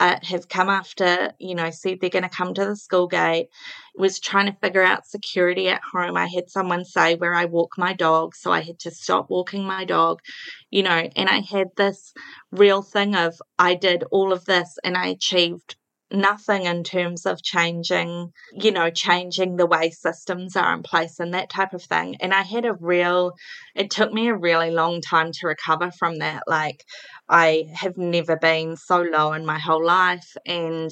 [0.02, 3.50] uh, have come after, you know, said they're going to come to the school gate,
[3.96, 6.18] was trying to figure out security at home.
[6.18, 9.64] I had someone say where I walk my dog, so I had to stop walking
[9.64, 10.22] my dog,
[10.72, 12.14] you know, and I had this
[12.52, 15.76] real thing of I did all of this and I achieved
[16.12, 21.34] nothing in terms of changing, you know, changing the way systems are in place and
[21.34, 22.18] that type of thing.
[22.20, 23.34] And I had a real,
[23.76, 26.44] it took me a really long time to recover from that.
[26.48, 26.84] Like,
[27.30, 30.36] I have never been so low in my whole life.
[30.46, 30.92] And,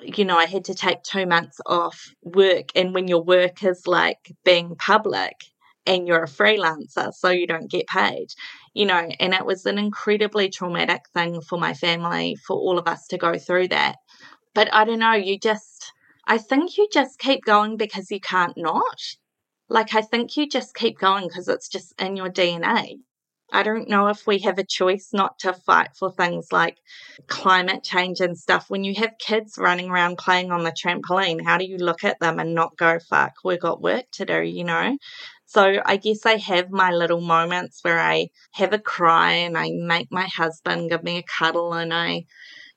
[0.00, 2.70] you know, I had to take two months off work.
[2.74, 5.34] And when your work is like being public,
[5.86, 8.28] and you're a freelancer, so you don't get paid,
[8.72, 9.06] you know.
[9.20, 13.18] And it was an incredibly traumatic thing for my family, for all of us to
[13.18, 13.96] go through that.
[14.54, 15.92] But I don't know, you just,
[16.26, 18.98] I think you just keep going because you can't not.
[19.68, 22.98] Like, I think you just keep going because it's just in your DNA.
[23.52, 26.78] I don't know if we have a choice not to fight for things like
[27.26, 28.66] climate change and stuff.
[28.68, 32.18] When you have kids running around playing on the trampoline, how do you look at
[32.20, 34.96] them and not go, fuck, we've got work to do, you know?
[35.46, 39.70] So I guess I have my little moments where I have a cry and I
[39.72, 42.24] make my husband give me a cuddle and I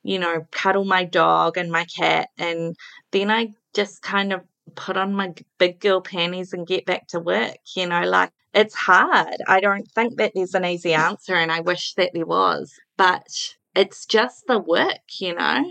[0.03, 2.29] you know, cuddle my dog and my cat.
[2.37, 2.75] And
[3.11, 4.41] then I just kind of
[4.75, 7.57] put on my big girl panties and get back to work.
[7.75, 9.37] You know, like it's hard.
[9.47, 13.55] I don't think that there's an easy answer, and I wish that there was, but
[13.75, 15.63] it's just the work, you know.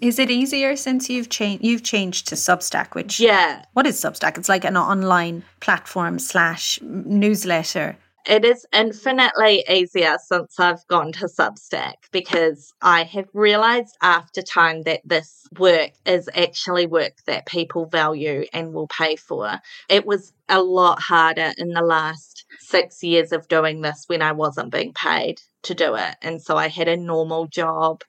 [0.00, 1.64] Is it easier since you've changed?
[1.64, 3.64] You've changed to Substack, which yeah.
[3.74, 4.38] What is Substack?
[4.38, 7.96] It's like an online platform slash newsletter
[8.26, 14.82] it is infinitely easier since I've gone to Substack because I have realized after time
[14.82, 19.58] that this work is actually work that people value and will pay for.
[19.88, 24.32] It was a lot harder in the last six years of doing this when I
[24.32, 26.16] wasn't being paid to do it.
[26.22, 28.02] And so I had a normal job.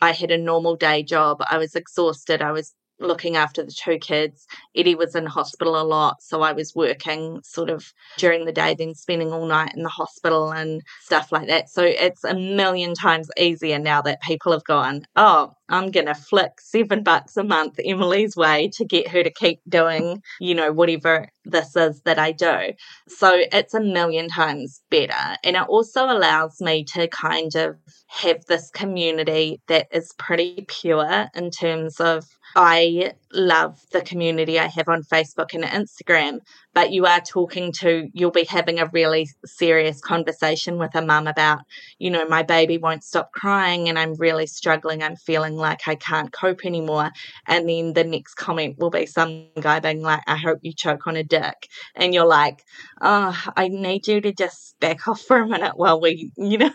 [0.00, 1.42] I had a normal day job.
[1.50, 2.40] I was exhausted.
[2.40, 4.46] I was looking after the two kids.
[4.76, 8.74] Eddie was in hospital a lot, so I was working sort of during the day,
[8.74, 11.68] then spending all night in the hospital and stuff like that.
[11.68, 16.14] So it's a million times easier now that people have gone, oh, I'm going to
[16.14, 20.72] flick seven bucks a month Emily's way to get her to keep doing, you know,
[20.72, 22.72] whatever this is that I do.
[23.08, 25.36] So it's a million times better.
[25.44, 27.76] And it also allows me to kind of
[28.08, 32.24] have this community that is pretty pure in terms of
[32.56, 36.40] I love the community I have on Facebook and Instagram,
[36.74, 41.26] but you are talking to, you'll be having a really serious conversation with a mum
[41.26, 41.60] about,
[41.98, 45.02] you know, my baby won't stop crying and I'm really struggling.
[45.02, 47.10] I'm feeling like I can't cope anymore.
[47.46, 51.06] And then the next comment will be some guy being like, I hope you choke
[51.06, 51.68] on a dick.
[51.94, 52.64] And you're like,
[53.00, 56.72] oh, I need you to just back off for a minute while we, you know.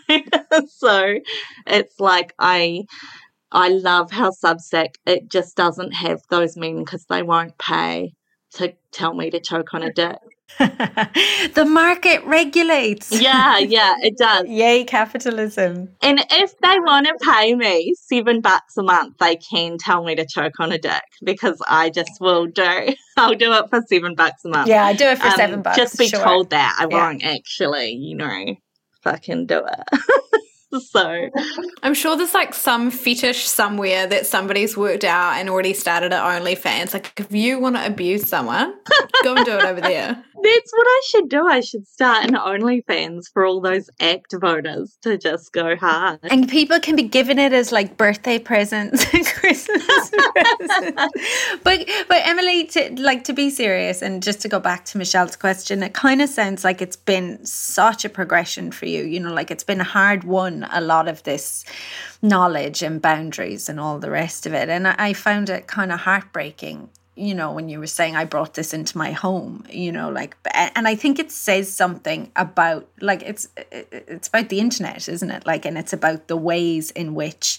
[0.68, 1.18] so
[1.66, 2.86] it's like, I,
[3.52, 8.12] I love how Substack it just doesn't have those men because they won't pay
[8.54, 10.18] to tell me to choke on a dick.
[10.58, 13.10] the market regulates.
[13.20, 14.46] Yeah, yeah, it does.
[14.48, 15.88] Yay, capitalism.
[16.02, 20.14] And if they want to pay me seven bucks a month, they can tell me
[20.14, 22.94] to choke on a dick because I just will do.
[23.16, 24.68] I'll do it for seven bucks a month.
[24.68, 25.76] Yeah, I do it for um, seven bucks.
[25.76, 26.22] Just be sure.
[26.22, 27.06] told that I yeah.
[27.06, 28.54] won't actually, you know,
[29.02, 30.00] fucking do it.
[30.90, 31.30] so
[31.82, 36.22] I'm sure there's like some fetish somewhere that somebody's worked out and already started at
[36.22, 36.94] OnlyFans.
[36.94, 38.74] Like if you want to abuse someone,
[39.22, 40.22] go and do it over there.
[40.42, 41.46] That's what I should do.
[41.46, 46.20] I should start an OnlyFans for all those ACT voters to just go hard.
[46.24, 51.14] And people can be given it as like birthday presents and Christmas presents.
[51.64, 55.36] But but Emily, to like to be serious and just to go back to Michelle's
[55.36, 59.04] question, it kind of sounds like it's been such a progression for you.
[59.04, 60.24] You know, like it's been a hard
[60.70, 61.64] a lot of this
[62.22, 64.68] knowledge and boundaries and all the rest of it.
[64.68, 68.54] And I found it kind of heartbreaking you know, when you were saying I brought
[68.54, 73.22] this into my home, you know, like, and I think it says something about, like,
[73.22, 75.46] it's it's about the internet, isn't it?
[75.46, 77.58] Like, and it's about the ways in which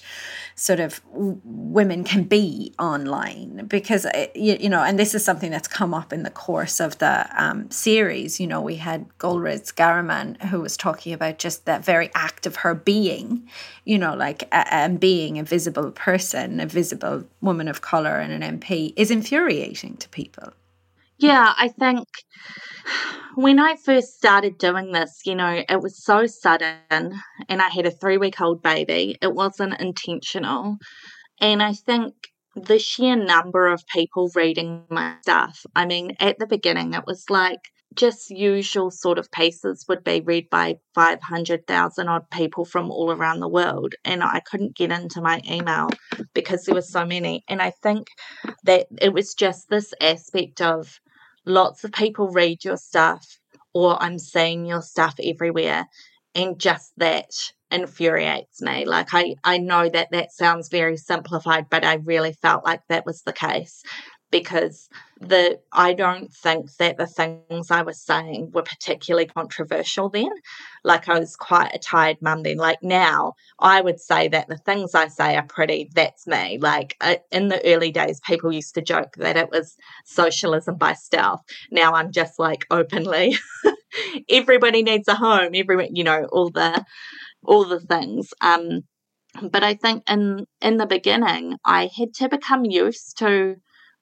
[0.53, 5.49] sort of women can be online because it, you, you know, and this is something
[5.49, 8.39] that's come up in the course of the um, series.
[8.39, 12.57] You know, we had Golriz Ghahraman who was talking about just that very act of
[12.57, 13.47] her being,
[13.85, 18.59] you know, like, and being a visible person, a visible woman of color, and an
[18.59, 20.53] MP is infuriating infuriating to people.
[21.19, 22.07] Yeah, I think
[23.35, 27.19] when I first started doing this, you know, it was so sudden
[27.49, 29.17] and I had a three week old baby.
[29.21, 30.77] It wasn't intentional.
[31.39, 32.13] And I think
[32.55, 37.25] the sheer number of people reading my stuff, I mean, at the beginning, it was
[37.29, 37.61] like
[37.95, 43.39] just usual sort of pieces would be read by 500,000 odd people from all around
[43.39, 43.95] the world.
[44.05, 45.89] And I couldn't get into my email
[46.33, 47.43] because there were so many.
[47.47, 48.07] And I think
[48.63, 50.99] that it was just this aspect of
[51.45, 53.25] lots of people read your stuff,
[53.73, 55.85] or I'm seeing your stuff everywhere.
[56.35, 57.31] And just that
[57.71, 58.85] infuriates me.
[58.85, 63.07] Like, I, I know that that sounds very simplified, but I really felt like that
[63.07, 63.81] was the case
[64.31, 70.29] because the I don't think that the things I was saying were particularly controversial then.
[70.83, 72.57] Like I was quite a tired mum then.
[72.57, 75.89] Like now, I would say that the things I say are pretty.
[75.93, 76.57] That's me.
[76.59, 79.75] Like uh, in the early days, people used to joke that it was
[80.05, 81.41] socialism by stealth.
[81.71, 83.37] Now I'm just like openly.
[84.29, 85.51] everybody needs a home.
[85.53, 86.83] Everyone, you know, all the
[87.43, 88.33] all the things.
[88.41, 88.81] Um,
[89.41, 93.55] but I think in in the beginning, I had to become used to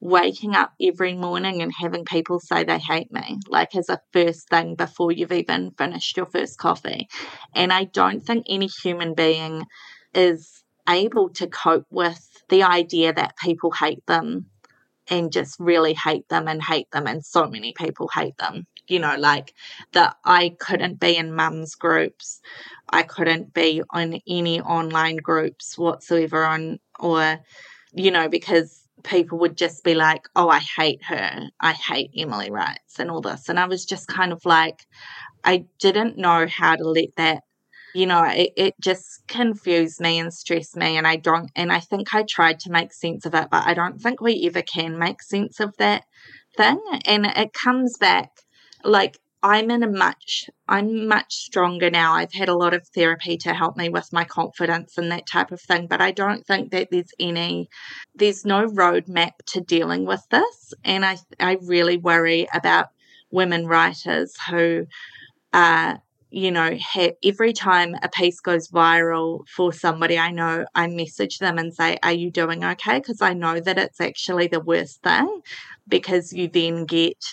[0.06, 4.48] waking up every morning and having people say they hate me, like as a first
[4.50, 7.08] thing before you've even finished your first coffee.
[7.56, 9.66] And I don't think any human being
[10.14, 14.46] is able to cope with the idea that people hate them
[15.10, 19.00] and just really hate them and hate them and so many people hate them you
[19.00, 19.54] know like
[19.94, 22.42] that i couldn't be in mum's groups
[22.90, 27.40] i couldn't be on any online groups whatsoever on or
[27.94, 31.50] you know because people would just be like, oh, I hate her.
[31.60, 33.50] I hate Emily Writes and all this.
[33.50, 34.86] And I was just kind of like,
[35.44, 37.44] I didn't know how to let that,
[37.94, 40.98] you know, it, it just confused me and stressed me.
[40.98, 43.74] And I don't, and I think I tried to make sense of it, but I
[43.74, 46.04] don't think we ever can make sense of that
[46.58, 46.82] thing.
[47.06, 48.32] And it comes back
[48.84, 52.14] like I'm in a much I'm much stronger now.
[52.14, 55.52] I've had a lot of therapy to help me with my confidence and that type
[55.52, 57.70] of thing, but I don't think that there's any
[58.16, 60.74] there's no roadmap to dealing with this.
[60.84, 62.88] And I I really worry about
[63.30, 64.88] women writers who
[65.54, 65.98] uh
[66.32, 66.78] you know,
[67.24, 71.98] every time a piece goes viral for somebody I know, I message them and say,
[72.04, 73.00] Are you doing okay?
[73.00, 75.42] Because I know that it's actually the worst thing
[75.88, 77.24] because you then get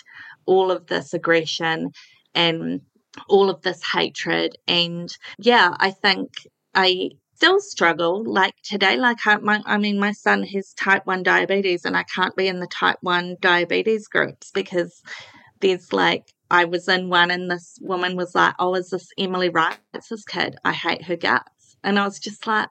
[0.45, 1.91] all of this aggression
[2.35, 2.81] and
[3.29, 4.57] all of this hatred.
[4.67, 6.29] And yeah, I think
[6.73, 8.23] I still struggle.
[8.25, 12.03] Like today like I, my, I mean my son has type 1 diabetes and i
[12.03, 15.01] can't be in the type 1 diabetes groups because
[15.59, 19.49] there's like i was in one and this woman was like oh is this Emily
[19.49, 20.55] Writes' kid.
[20.63, 21.75] I hate her guts.
[21.83, 22.69] And i was just like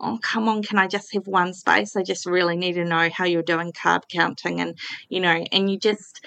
[0.00, 1.94] oh come on can i just have one space?
[1.96, 4.78] I just really need to know how you're doing carb counting and
[5.10, 6.24] you know and you just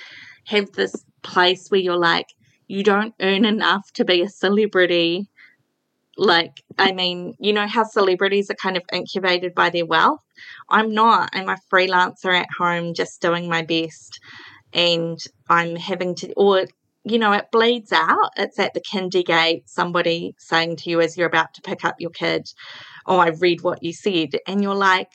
[0.47, 2.27] have this place where you're like,
[2.67, 5.29] you don't earn enough to be a celebrity.
[6.17, 10.21] Like, I mean, you know how celebrities are kind of incubated by their wealth?
[10.69, 11.29] I'm not.
[11.33, 14.19] I'm a freelancer at home just doing my best.
[14.73, 15.19] And
[15.49, 16.65] I'm having to, or,
[17.03, 18.31] you know, it bleeds out.
[18.35, 21.95] It's at the kindy gate, somebody saying to you as you're about to pick up
[21.99, 22.47] your kid,
[23.05, 24.31] Oh, I read what you said.
[24.45, 25.09] And you're like,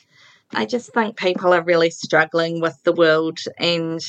[0.54, 4.00] I just think people are really struggling with the world and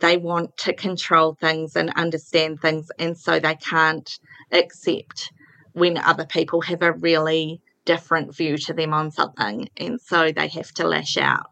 [0.00, 4.10] they want to control things and understand things, and so they can't
[4.52, 5.30] accept
[5.72, 10.48] when other people have a really different view to them on something, and so they
[10.48, 11.46] have to lash out.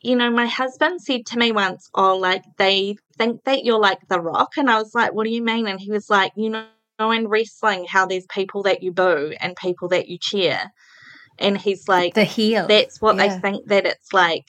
[0.00, 4.06] You know, my husband said to me once, Oh, like they think that you're like
[4.08, 4.52] The Rock.
[4.58, 5.66] And I was like, What do you mean?
[5.66, 9.56] And he was like, You know, in wrestling, how there's people that you boo and
[9.56, 10.60] people that you cheer.
[11.38, 12.66] And he's like, The heel.
[12.66, 13.28] That's what yeah.
[13.28, 14.46] they think that it's like.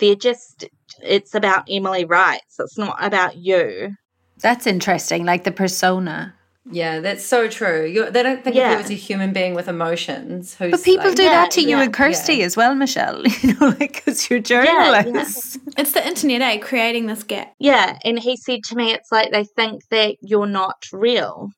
[0.00, 0.64] They're just
[1.02, 2.56] it's about Emily Writes.
[2.58, 3.96] It's not about you.
[4.38, 6.34] That's interesting, like the persona.
[6.70, 7.86] Yeah, that's so true.
[7.86, 8.72] You, they don't think yeah.
[8.72, 10.56] of you as a human being with emotions.
[10.58, 13.22] but people like, do yeah, that to you and Kirsty as well, Michelle.
[13.42, 15.58] You know, like because you're journalists.
[15.78, 16.58] It's the internet, eh?
[16.58, 17.54] Creating this gap.
[17.58, 21.50] Yeah, and he said to me, it's like they think that you're not real.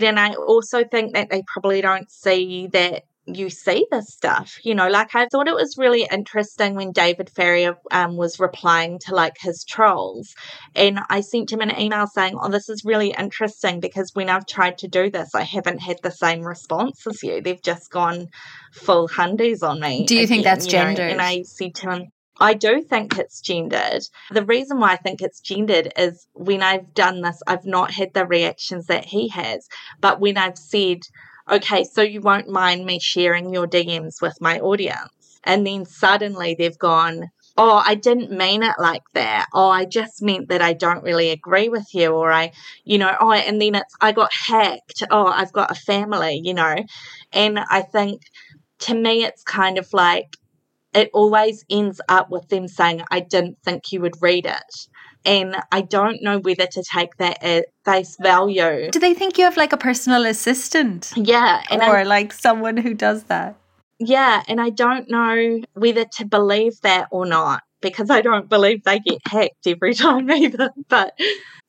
[0.00, 4.58] And I also think that they probably don't see that you see this stuff.
[4.62, 8.98] You know, like I thought it was really interesting when David Farrier um, was replying
[9.06, 10.34] to like his trolls.
[10.74, 14.46] And I sent him an email saying, Oh, this is really interesting because when I've
[14.46, 17.40] tried to do this, I haven't had the same response as you.
[17.40, 18.28] They've just gone
[18.72, 20.04] full hundies on me.
[20.06, 21.12] Do you think that's you know, gendered?
[21.12, 22.08] and I said to him,
[22.40, 24.02] I do think it's gendered.
[24.32, 28.12] The reason why I think it's gendered is when I've done this, I've not had
[28.12, 29.68] the reactions that he has.
[30.00, 31.02] But when I've said,
[31.50, 35.40] okay, so you won't mind me sharing your DMs with my audience.
[35.44, 39.46] And then suddenly they've gone, oh, I didn't mean it like that.
[39.52, 42.10] Oh, I just meant that I don't really agree with you.
[42.10, 42.52] Or I,
[42.84, 45.02] you know, oh, and then it's, I got hacked.
[45.10, 46.76] Oh, I've got a family, you know.
[47.32, 48.22] And I think
[48.80, 50.36] to me, it's kind of like,
[50.94, 54.88] it always ends up with them saying, I didn't think you would read it.
[55.24, 58.90] And I don't know whether to take that at face value.
[58.90, 61.12] Do they think you have like a personal assistant?
[61.16, 61.62] Yeah.
[61.70, 63.56] And or I, like someone who does that?
[63.98, 64.42] yeah.
[64.48, 68.98] And I don't know whether to believe that or not because I don't believe they
[68.98, 70.70] get hacked every time either.
[70.88, 71.14] But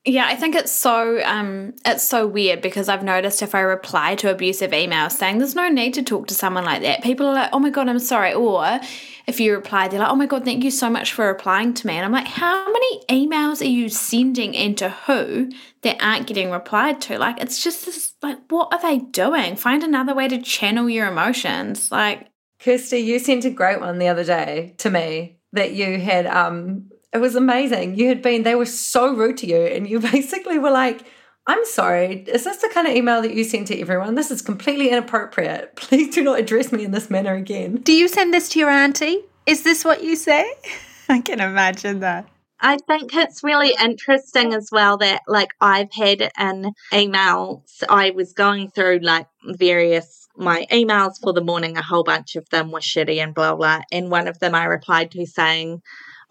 [0.08, 4.14] Yeah, I think it's so um it's so weird because I've noticed if I reply
[4.16, 7.34] to abusive emails saying there's no need to talk to someone like that, people are
[7.34, 8.80] like, Oh my god, I'm sorry or
[9.26, 11.88] if you reply, they're like, Oh my god, thank you so much for replying to
[11.88, 15.50] me and I'm like, How many emails are you sending and to who
[15.82, 17.18] that aren't getting replied to?
[17.18, 19.56] Like it's just this like what are they doing?
[19.56, 21.92] Find another way to channel your emotions.
[21.92, 22.28] Like
[22.60, 26.92] Kirsty, you sent a great one the other day to me that you had um
[27.16, 27.96] it was amazing.
[27.96, 31.06] You had been they were so rude to you and you basically were like,
[31.48, 34.16] I'm sorry, is this the kind of email that you send to everyone?
[34.16, 35.76] This is completely inappropriate.
[35.78, 37.78] Please do not address me in this manner again.
[37.78, 39.22] Do you send this to your auntie?
[39.46, 40.46] Is this what you say?
[41.10, 42.28] I can imagine that.
[42.60, 47.64] I think it's really interesting as well that like I've had an email.
[47.68, 51.78] So I was going through like various my emails for the morning.
[51.78, 53.82] A whole bunch of them were shitty and blah blah.
[53.92, 55.82] And one of them I replied to saying,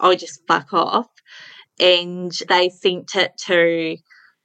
[0.01, 1.09] "Oh, just fuck off."
[1.81, 3.97] And they sent it to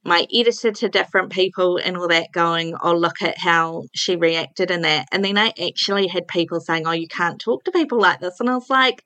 [0.04, 4.70] my editor to different people and all that going, oh, look at how she reacted
[4.70, 5.06] in that.
[5.12, 8.40] And then I actually had people saying, oh, you can't talk to people like this.
[8.40, 9.02] And I was like,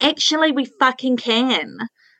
[0.00, 1.78] actually, we fucking can.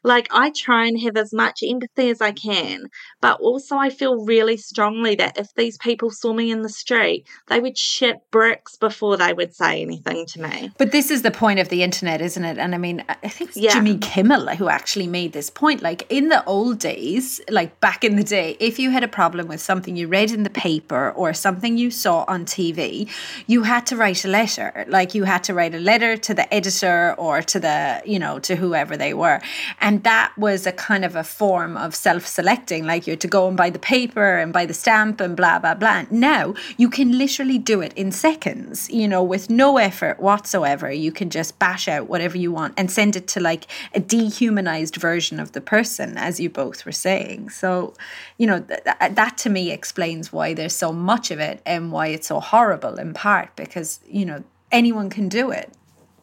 [0.08, 2.86] Like, I try and have as much empathy as I can,
[3.20, 7.26] but also I feel really strongly that if these people saw me in the street,
[7.48, 10.72] they would shit bricks before they would say anything to me.
[10.78, 12.56] But this is the point of the internet, isn't it?
[12.56, 13.74] And I mean, I think it's Yeah.
[13.74, 15.82] Jimmy Kimmel who actually made this point.
[15.82, 19.46] Like in the old days, like back in the day, if you had a problem
[19.46, 23.10] with something you read in the paper or something you saw on TV,
[23.46, 24.86] you had to write a letter.
[24.88, 28.38] Like you had to write a letter to the editor or to the, you know,
[28.38, 29.40] to whoever they were.
[29.80, 32.84] And that was a kind of a form of self selecting.
[32.84, 35.58] Like you had to go and buy the paper and buy the stamp and blah,
[35.58, 36.04] blah, blah.
[36.10, 40.90] Now you can literally do it in seconds, you know, with no effort whatsoever.
[40.90, 44.96] You can just bash out whatever you want and send it to like a dehumanized
[44.96, 47.50] version of the person, as you both were saying.
[47.50, 47.94] So,
[48.36, 51.60] you know, th- th- uh, that to me explains why there's so much of it
[51.64, 55.72] and why it's so horrible in part because, you know, anyone can do it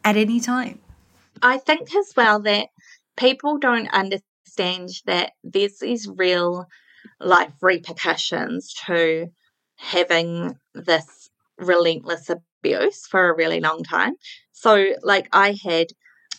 [0.04, 0.78] at any time.
[1.42, 2.68] I think as well that
[3.16, 6.66] people don't understand that there's these real
[7.20, 9.28] life repercussions to
[9.76, 14.14] having this relentless abuse for a really long time.
[14.52, 15.88] So, like, I had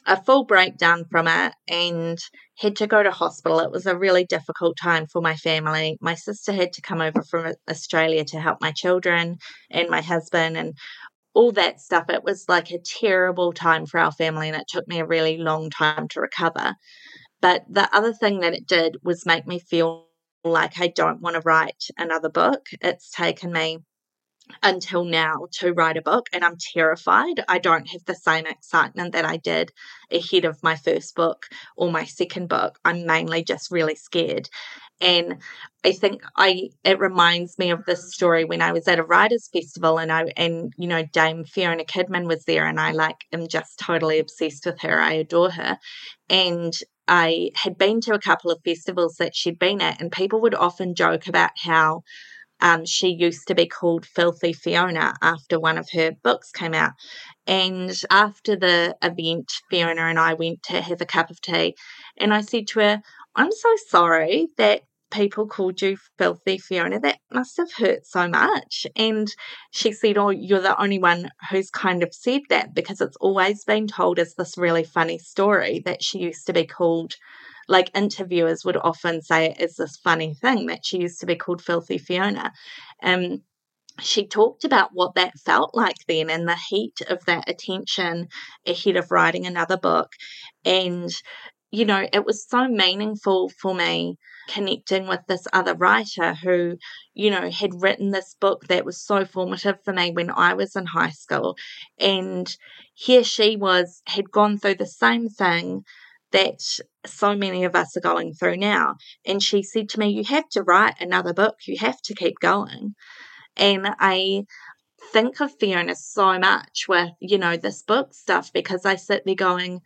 [0.05, 2.17] a full breakdown from it and
[2.57, 3.59] had to go to hospital.
[3.59, 5.97] It was a really difficult time for my family.
[6.01, 9.38] My sister had to come over from Australia to help my children
[9.69, 10.73] and my husband and
[11.38, 12.06] all that stuff.
[12.10, 15.38] It was like a terrible time for our family, and it took me a really
[15.38, 16.74] long time to recover.
[17.42, 20.08] But the other thing that it did was make me feel
[20.44, 22.66] like I don't want to write another book.
[22.82, 23.80] It's taken me
[24.64, 27.44] until now to write a book, and I'm terrified.
[27.48, 29.72] I don't have the same excitement that I did
[30.12, 32.80] ahead of my first book or my second book.
[32.84, 34.50] I'm mainly just really scared.
[35.00, 35.38] And
[35.86, 39.50] I think I it reminds me of this story when I was at a writers
[39.54, 43.48] festival and I and you know Dame Fiona Kidman was there and I like am
[43.48, 45.00] just totally obsessed with her.
[45.00, 45.78] I adore her.
[46.30, 46.74] And
[47.08, 50.56] I had been to a couple of festivals that she'd been at and people would
[50.56, 52.04] often joke about how
[52.60, 56.93] um, she used to be called Filthy Fiona after one of her books came out.
[57.45, 61.76] And after the event, Fiona and I went to have a cup of tea.
[62.18, 63.02] And I said to her,
[63.38, 64.82] I'm so sorry that
[65.12, 67.00] people called you filthy Fiona.
[67.00, 68.88] That must have hurt so much.
[68.96, 69.28] And
[69.72, 73.64] she said, Oh, you're the only one who's kind of said that because it's always
[73.64, 77.14] been told as this really funny story that she used to be called.
[77.70, 81.36] Like interviewers would often say it as this funny thing that she used to be
[81.36, 82.52] called Filthy Fiona.
[83.04, 83.44] Um,
[84.00, 88.28] she talked about what that felt like then and the heat of that attention
[88.66, 90.10] ahead of writing another book.
[90.66, 91.10] And,
[91.72, 96.78] you know, it was so meaningful for me connecting with this other writer who,
[97.13, 100.76] you know, had written this book that was so formative for me when I was
[100.76, 101.57] in high school.
[101.99, 102.55] And
[102.93, 105.84] here she was, had gone through the same thing
[106.32, 106.61] that
[107.05, 108.95] so many of us are going through now.
[109.26, 112.39] And she said to me, You have to write another book, you have to keep
[112.39, 112.95] going.
[113.55, 114.45] And I
[115.11, 119.36] think of Fiona so much with, you know, this book stuff because I sit there
[119.36, 119.82] going,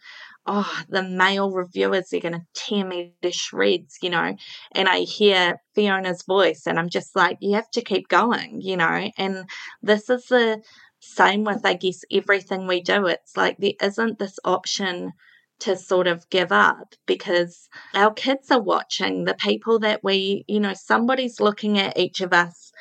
[0.46, 4.36] oh, the male reviewers are going to tear me to shreds, you know.
[4.74, 8.78] And I hear Fiona's voice and I'm just like, you have to keep going, you
[8.78, 9.10] know.
[9.18, 9.46] And
[9.82, 10.62] this is the
[11.00, 13.06] same with, I guess, everything we do.
[13.08, 15.14] It's like there isn't this option
[15.60, 20.60] to sort of give up because our kids are watching the people that we, you
[20.60, 22.72] know, somebody's looking at each of us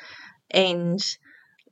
[0.49, 0.99] and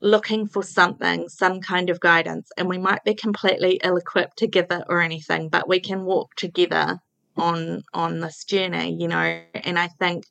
[0.02, 4.47] looking for something, some kind of guidance, and we might be completely ill equipped to
[4.47, 7.00] give it or anything, but we can walk together
[7.38, 9.41] on on this journey, you know.
[9.54, 10.26] And I think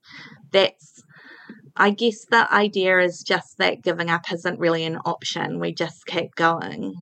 [0.53, 1.03] that's
[1.77, 5.61] I guess the idea is just that giving up isn't really an option.
[5.61, 6.95] We just keep going.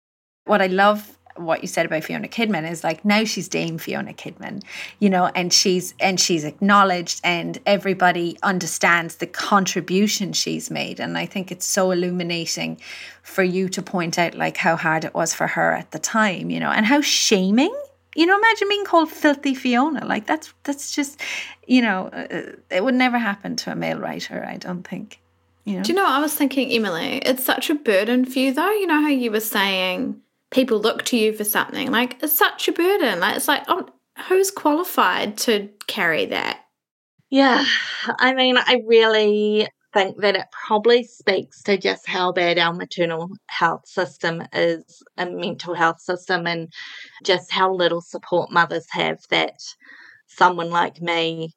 [0.45, 4.13] What I love what you said about Fiona Kidman is like now she's Dame Fiona
[4.13, 4.63] Kidman,
[4.99, 11.01] you know, and she's and she's acknowledged and everybody understands the contribution she's made.
[11.01, 12.81] And I think it's so illuminating
[13.23, 16.51] for you to point out like how hard it was for her at the time,
[16.51, 17.75] you know, and how shaming.
[18.15, 20.07] You know, imagine being called filthy Fiona.
[20.07, 21.21] Like that's that's just,
[21.67, 24.45] you know, uh, it would never happen to a male writer.
[24.49, 25.21] I don't think.
[25.65, 25.83] You know?
[25.83, 26.07] Do you know?
[26.07, 28.71] I was thinking, Emily, it's such a burden for you, though.
[28.71, 30.23] You know how you were saying
[30.57, 31.91] people look to you for something.
[31.91, 33.21] Like it's such a burden.
[33.21, 33.87] Like it's like, oh,
[34.27, 36.61] who's qualified to carry that?
[37.29, 37.63] Yeah,
[38.19, 43.29] I mean, I really think that it probably speaks to just how bad our maternal
[43.49, 46.73] health system is, a mental health system, and
[47.23, 49.59] just how little support mothers have that
[50.27, 51.53] someone like me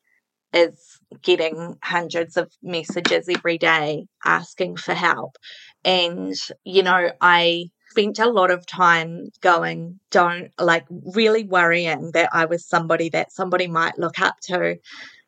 [0.52, 5.38] is getting hundreds of messages every day asking for help.
[5.86, 6.36] And,
[6.66, 7.70] you know, I
[8.00, 10.86] spent a lot of time going, don't like
[11.16, 14.78] really worrying that I was somebody that somebody might look up to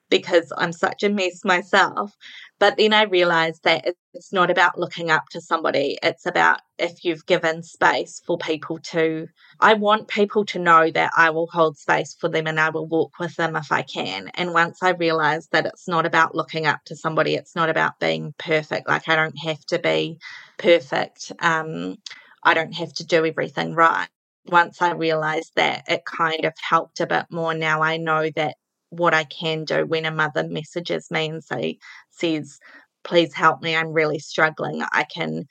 [0.09, 2.11] because I'm such a mess myself.
[2.59, 5.97] But then I realized that it's not about looking up to somebody.
[6.03, 9.27] It's about if you've given space for people to,
[9.59, 12.87] I want people to know that I will hold space for them and I will
[12.87, 14.29] walk with them if I can.
[14.35, 17.99] And once I realized that it's not about looking up to somebody, it's not about
[17.99, 18.87] being perfect.
[18.87, 20.19] Like I don't have to be
[20.57, 21.31] perfect.
[21.39, 21.97] Um,
[22.43, 24.07] I don't have to do everything right.
[24.47, 27.53] Once I realized that, it kind of helped a bit more.
[27.53, 28.55] Now I know that
[28.89, 31.77] what I can do when a mother messages me and say,
[32.09, 32.59] says,
[33.03, 34.83] please help me, I'm really struggling.
[34.91, 35.45] I can,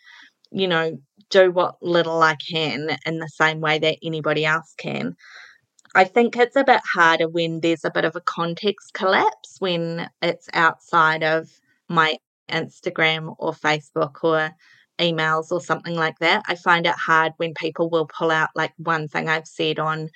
[0.50, 0.98] you know,
[1.30, 5.14] do what little I can in the same way that anybody else can.
[5.94, 10.08] I think it's a bit harder when there's a bit of a context collapse, when
[10.22, 11.48] it's outside of
[11.88, 12.16] my
[12.48, 14.50] Instagram or Facebook or
[15.00, 16.42] emails or something like that.
[16.46, 20.10] I find it hard when people will pull out like one thing I've said on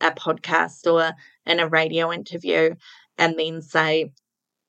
[0.00, 1.12] a podcast or
[1.46, 2.74] in a radio interview
[3.18, 4.12] and then say,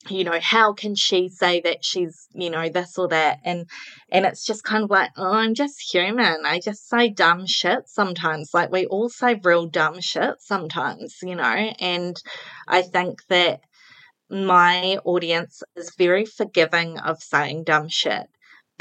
[0.10, 3.40] you know how can she say that she's you know this or that?
[3.44, 3.68] And
[4.12, 6.44] and it's just kind of like oh i'm just human.
[6.44, 8.50] I just say dumb shit sometimes.
[8.54, 11.44] Like we all say real dumb shit sometimes you know?
[11.44, 12.16] And
[12.68, 13.62] i think that
[14.30, 18.28] my audience is very forgiving of saying dumb shit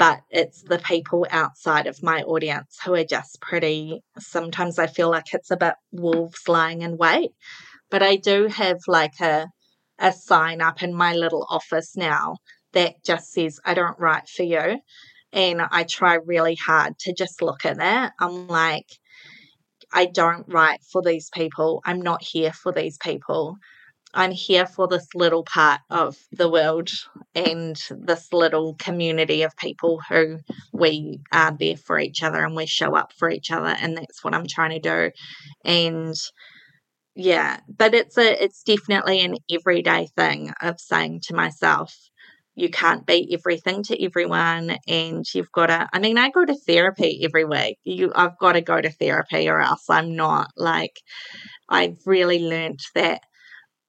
[0.01, 4.01] but it's the people outside of my audience who are just pretty.
[4.17, 7.29] Sometimes I feel like it's a bit wolves lying in wait.
[7.91, 9.45] But I do have like a
[9.99, 12.37] a sign up in my little office now
[12.73, 14.79] that just says I don't write for you.
[15.33, 18.13] And I try really hard to just look at that.
[18.19, 18.87] I'm like,
[19.93, 21.79] I don't write for these people.
[21.85, 23.57] I'm not here for these people.
[24.13, 26.89] I'm here for this little part of the world
[27.33, 30.39] and this little community of people who
[30.73, 34.23] we are there for each other and we show up for each other and that's
[34.23, 35.11] what I'm trying to do.
[35.63, 36.15] And
[37.15, 41.93] yeah, but it's a it's definitely an everyday thing of saying to myself,
[42.55, 46.55] you can't be everything to everyone and you've got to I mean I go to
[46.67, 47.77] therapy every week.
[47.83, 50.99] You I've got to go to therapy or else I'm not like
[51.69, 53.21] I've really learned that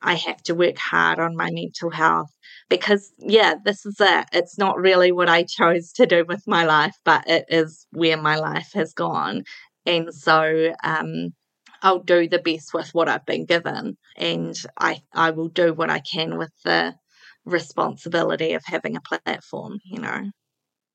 [0.02, 2.30] I have to work hard on my mental health
[2.68, 4.26] because, yeah, this is it.
[4.32, 8.16] It's not really what I chose to do with my life, but it is where
[8.16, 9.44] my life has gone.
[9.86, 11.30] And so, um,
[11.82, 15.90] I'll do the best with what I've been given, and I I will do what
[15.90, 16.94] I can with the
[17.44, 19.80] responsibility of having a platform.
[19.84, 20.30] You know.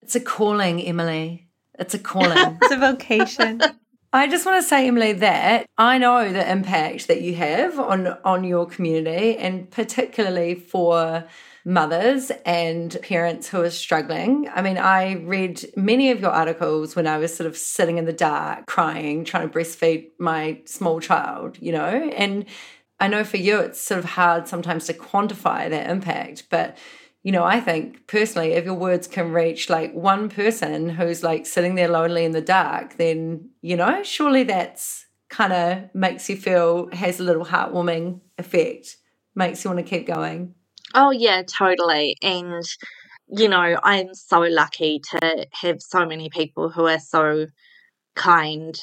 [0.02, 1.50] It's a calling, Emily.
[1.78, 2.58] It's a calling.
[2.62, 3.62] It's a vocation.
[4.14, 8.08] I just want to say, Emily, that I know the impact that you have on
[8.24, 11.26] on your community, and particularly for
[11.66, 14.50] mothers and parents who are struggling.
[14.56, 18.06] I mean, I read many of your articles when I was sort of sitting in
[18.06, 22.46] the dark, crying, trying to breastfeed my small child, you know, and
[23.02, 26.78] I know for you it's sort of hard sometimes to quantify that impact, but
[27.28, 31.46] you know, I think personally, if your words can reach like one person who's like
[31.46, 36.38] sitting there lonely in the dark, then, you know, surely that's kind of makes you
[36.38, 38.96] feel, has a little heartwarming effect,
[39.36, 40.56] makes you want to keep going.
[40.96, 42.16] Oh, yeah, totally.
[42.22, 42.64] And,
[43.28, 47.48] you know, I'm so lucky to have so many people who are so
[48.16, 48.74] kind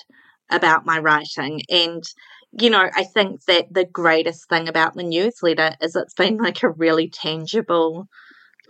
[0.50, 1.62] about my writing.
[1.70, 2.04] And,
[2.52, 6.62] you know, I think that the greatest thing about the newsletter is it's been like
[6.62, 8.06] a really tangible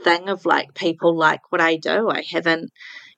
[0.03, 2.09] thing of like people like what I do.
[2.11, 2.71] I haven't,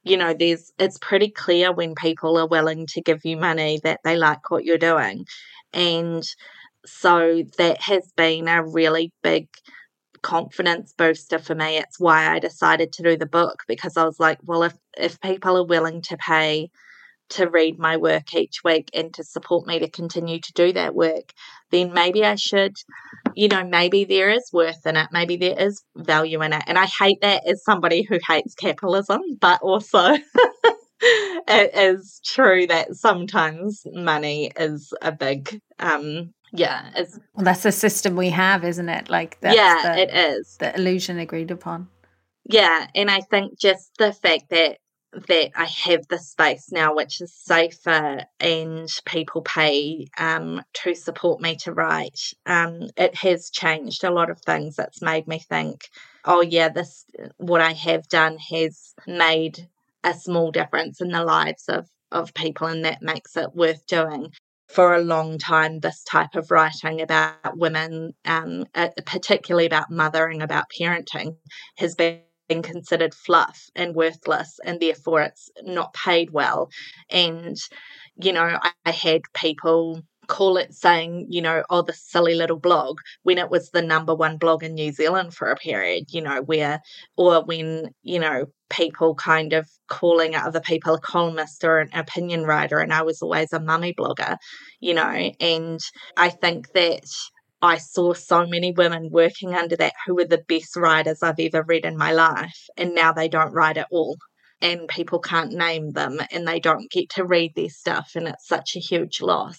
[0.05, 4.01] you know, there's it's pretty clear when people are willing to give you money that
[4.05, 5.27] they like what you're doing.
[5.73, 6.25] And
[6.85, 9.49] so that has been a really big
[10.23, 11.79] confidence booster for me.
[11.79, 15.21] It's why I decided to do the book because I was like, well, if if
[15.21, 16.71] people are willing to pay
[17.29, 20.95] to read my work each week and to support me to continue to do that
[20.95, 21.33] work,
[21.71, 22.77] then maybe I should,
[23.37, 25.09] you know, maybe there is worth in it.
[25.13, 26.63] Maybe there is value in it.
[26.67, 30.15] And I hate that as somebody who hates capitalism, but also
[31.01, 36.91] it is true that sometimes money is a big um yeah,
[37.35, 39.11] well, that's the system we have, isn't it?
[39.11, 40.57] Like that's yeah, the, it is.
[40.59, 41.89] the illusion agreed upon.
[42.45, 44.79] Yeah, and I think just the fact that
[45.29, 51.41] that I have the space now, which is safer, and people pay um, to support
[51.41, 52.21] me to write.
[52.45, 54.79] Um, it has changed a lot of things.
[54.79, 55.89] It's made me think,
[56.25, 57.05] oh yeah, this
[57.39, 59.69] what I have done has made
[60.05, 64.33] a small difference in the lives of of people, and that makes it worth doing.
[64.69, 70.43] For a long time, this type of writing about women, um, uh, particularly about mothering,
[70.43, 71.37] about parenting,
[71.79, 76.71] has been been considered fluff and worthless and therefore it's not paid well.
[77.11, 77.57] And
[78.17, 82.59] you know I, I had people call it saying, you know, oh, the silly little
[82.59, 86.21] blog when it was the number one blog in New Zealand for a period, you
[86.21, 86.81] know, where,
[87.17, 92.43] or when, you know, people kind of calling other people a columnist or an opinion
[92.45, 94.37] writer, and I was always a mummy blogger,
[94.81, 95.81] you know, and
[96.17, 97.05] I think that
[97.63, 101.63] I saw so many women working under that who were the best writers I've ever
[101.63, 104.17] read in my life, and now they don't write at all.
[104.63, 108.49] And people can't name them and they don't get to read their stuff, and it's
[108.49, 109.59] such a huge loss.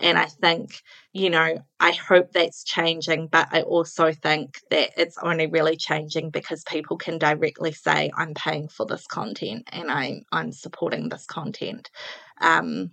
[0.00, 0.80] And I think,
[1.12, 6.30] you know, I hope that's changing, but I also think that it's only really changing
[6.30, 11.26] because people can directly say, I'm paying for this content and I'm, I'm supporting this
[11.26, 11.90] content.
[12.40, 12.92] Um,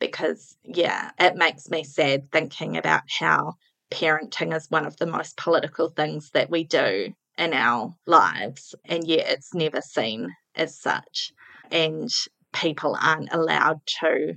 [0.00, 3.54] because, yeah, it makes me sad thinking about how
[3.90, 9.06] parenting is one of the most political things that we do in our lives, and
[9.06, 11.32] yet it's never seen as such.
[11.70, 12.10] And
[12.52, 14.34] people aren't allowed to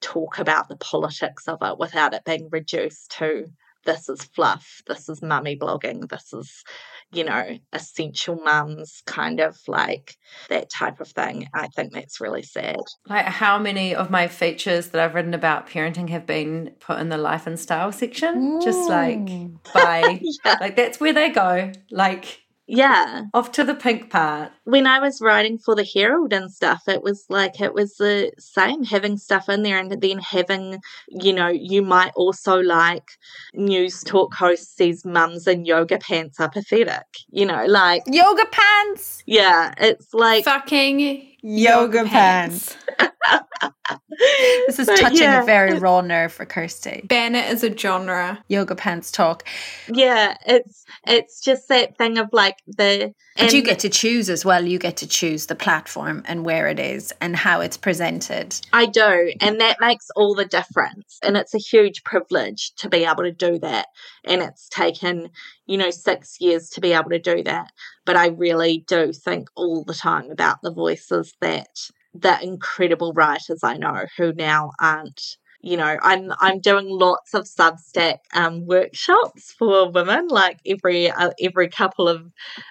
[0.00, 3.46] talk about the politics of it without it being reduced to
[3.86, 6.62] this is fluff, this is mummy blogging, this is,
[7.16, 10.16] you know, essential mums kind of like
[10.48, 11.48] that type of thing.
[11.54, 12.76] I think that's really sad.
[13.08, 17.08] Like how many of my features that I've written about parenting have been put in
[17.08, 18.60] the life and style section?
[18.62, 19.28] Just like
[19.72, 20.56] by Yeah.
[20.60, 21.72] like that's where they go.
[21.90, 23.24] Like Yeah.
[23.32, 24.50] off to the pink part.
[24.64, 28.32] when I was writing for the Herald and stuff, it was like it was the
[28.38, 33.08] same having stuff in there and then having, you know, you might also like
[33.54, 37.06] news talk host says mums in yoga pants are pathetic.
[37.30, 39.22] You know, like Yoga pants.
[39.26, 42.76] yeah, it's like Fucking Yoga pants.
[44.66, 47.06] This is But touching yeah, a very raw nerve for Kirsty.
[47.08, 48.42] It as a genre.
[48.48, 49.46] Yoga pants talk.
[49.88, 54.44] yeah, it's it's just that thing of like the And you get to choose as
[54.44, 54.64] well.
[54.64, 58.58] You get to choose the platform and where it is and how it's presented.
[58.72, 61.18] I do, and that makes all the difference.
[61.22, 63.88] And it's a huge privilege to be able to do that.
[64.24, 65.30] And it's taken,
[65.66, 67.70] you know, six years to be able to do that.
[68.04, 71.68] But I really do think all the time about the voices that
[72.20, 75.20] the incredible writers I know who now aren't,
[75.60, 81.30] you know, I'm I'm doing lots of Substack um, workshops for women, like every uh,
[81.40, 82.22] every couple of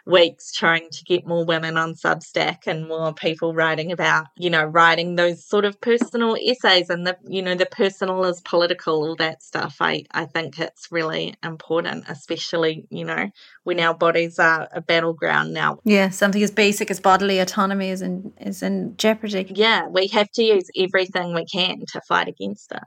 [0.06, 4.64] weeks, trying to get more women on Substack and more people writing about, you know,
[4.64, 9.16] writing those sort of personal essays and the, you know, the personal is political, all
[9.18, 9.78] that stuff.
[9.82, 13.30] I I think it's really important, especially you know
[13.66, 15.80] when our bodies are a battleground now.
[15.84, 19.52] Yeah, something as basic as bodily autonomy is in is in jeopardy.
[19.54, 22.84] Yeah, we have to use everything we can to fight against it.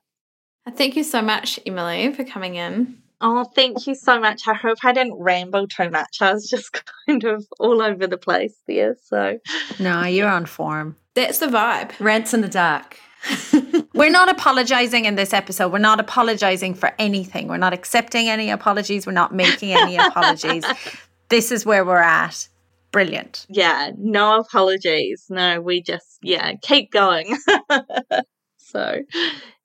[0.66, 3.02] Uh, thank you so much, Emily, for coming in.
[3.20, 4.42] Oh, thank you so much.
[4.46, 6.18] I hope I didn't ramble too much.
[6.20, 8.96] I was just kind of all over the place there.
[9.02, 9.38] So,
[9.80, 10.96] No, you're on form.
[11.14, 11.98] That's the vibe.
[11.98, 12.98] Rants in the dark.
[13.94, 15.72] We're not apologizing in this episode.
[15.72, 17.48] We're not apologizing for anything.
[17.48, 19.06] We're not accepting any apologies.
[19.06, 20.64] We're not making any apologies.
[21.28, 22.48] This is where we're at.
[22.90, 23.44] Brilliant.
[23.50, 25.26] yeah, no apologies.
[25.28, 27.36] No, we just, yeah, keep going.
[28.56, 29.02] so,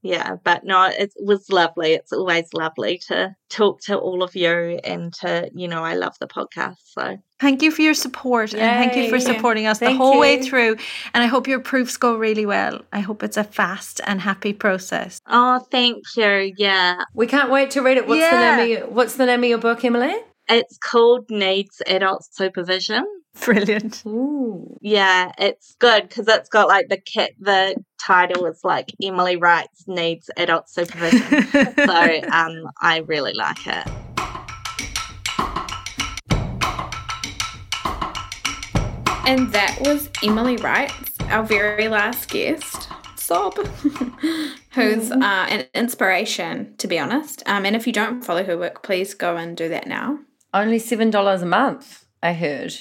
[0.02, 1.94] yeah, but no, it was lovely.
[1.94, 6.18] It's always lovely to talk to all of you and to, you know, I love
[6.20, 6.80] the podcast.
[6.84, 10.18] So, Thank you for your support and thank you for supporting us the Thank whole
[10.20, 10.78] way through.
[11.14, 12.82] And I hope your proofs go really well.
[12.94, 15.20] I hope it's a fast and happy process.
[15.28, 16.54] oh, thank you.
[16.58, 18.08] Yeah, We can't wait to read it.
[18.08, 18.56] What's Yeah.
[18.58, 18.84] the name?
[18.84, 20.16] Of, what's the name of your book, Emily?
[20.50, 23.06] it's called Needs Adult Supervision.
[23.46, 24.04] Brilliant.
[24.06, 24.78] Ooh.
[24.82, 27.32] Yeah, it's good because it's got like the kit.
[27.40, 31.48] The title is like Emily Writes Needs Adult Supervision.
[31.76, 33.88] so um, I really like it.
[39.26, 40.92] And that was Emily Wright,
[41.30, 43.56] our very last guest, Sob,
[44.72, 47.42] who's uh, an inspiration, to be honest.
[47.46, 50.20] Um, and if you don't follow her work, please go and do that now.
[50.54, 52.06] Only seven dollars a month.
[52.22, 52.76] I heard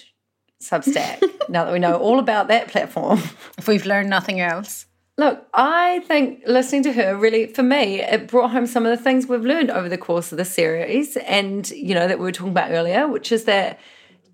[0.61, 1.23] Substack.
[1.49, 3.21] now that we know all about that platform.
[3.57, 4.87] if we've learned nothing else.
[5.19, 9.03] Look, I think listening to her really, for me, it brought home some of the
[9.03, 12.33] things we've learned over the course of the series, and you know that we were
[12.33, 13.79] talking about earlier, which is that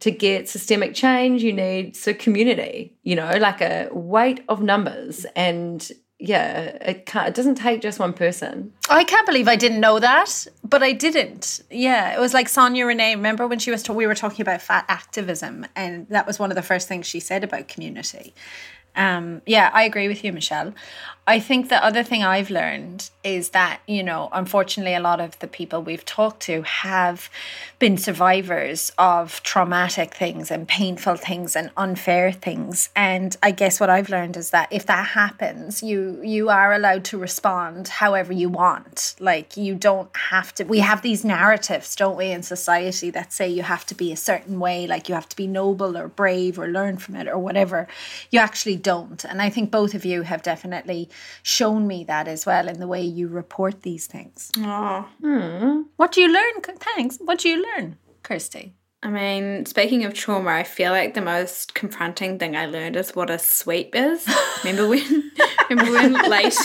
[0.00, 2.94] to get systemic change, you need so community.
[3.02, 7.28] You know, like a weight of numbers, and yeah, it can't.
[7.28, 8.72] It doesn't take just one person.
[8.90, 11.60] I can't believe I didn't know that, but I didn't.
[11.70, 13.14] Yeah, it was like Sonya Renee.
[13.14, 13.88] Remember when she was?
[13.88, 17.20] we were talking about fat activism, and that was one of the first things she
[17.20, 18.34] said about community.
[18.96, 20.74] Um, yeah, I agree with you, Michelle.
[21.28, 25.38] I think the other thing I've learned is that, you know, unfortunately, a lot of
[25.40, 27.28] the people we've talked to have
[27.78, 32.88] been survivors of traumatic things and painful things and unfair things.
[32.96, 37.04] And I guess what I've learned is that if that happens, you you are allowed
[37.06, 39.14] to respond however you want.
[39.20, 40.64] Like you don't have to.
[40.64, 44.16] We have these narratives, don't we, in society that say you have to be a
[44.16, 47.38] certain way, like you have to be noble or brave or learn from it or
[47.38, 47.86] whatever.
[48.30, 49.22] You actually don't.
[49.26, 51.10] And I think both of you have definitely
[51.42, 54.50] shown me that as well in the way you report these things.
[54.58, 55.08] Oh,
[55.96, 56.62] What do you learn?
[56.62, 57.18] Thanks.
[57.18, 58.74] What do you learn, Kirsty?
[59.02, 63.14] I mean, speaking of trauma, I feel like the most confronting thing I learned is
[63.14, 64.26] what a sweep is.
[64.64, 65.30] remember when?
[65.70, 66.64] remember when Lacey,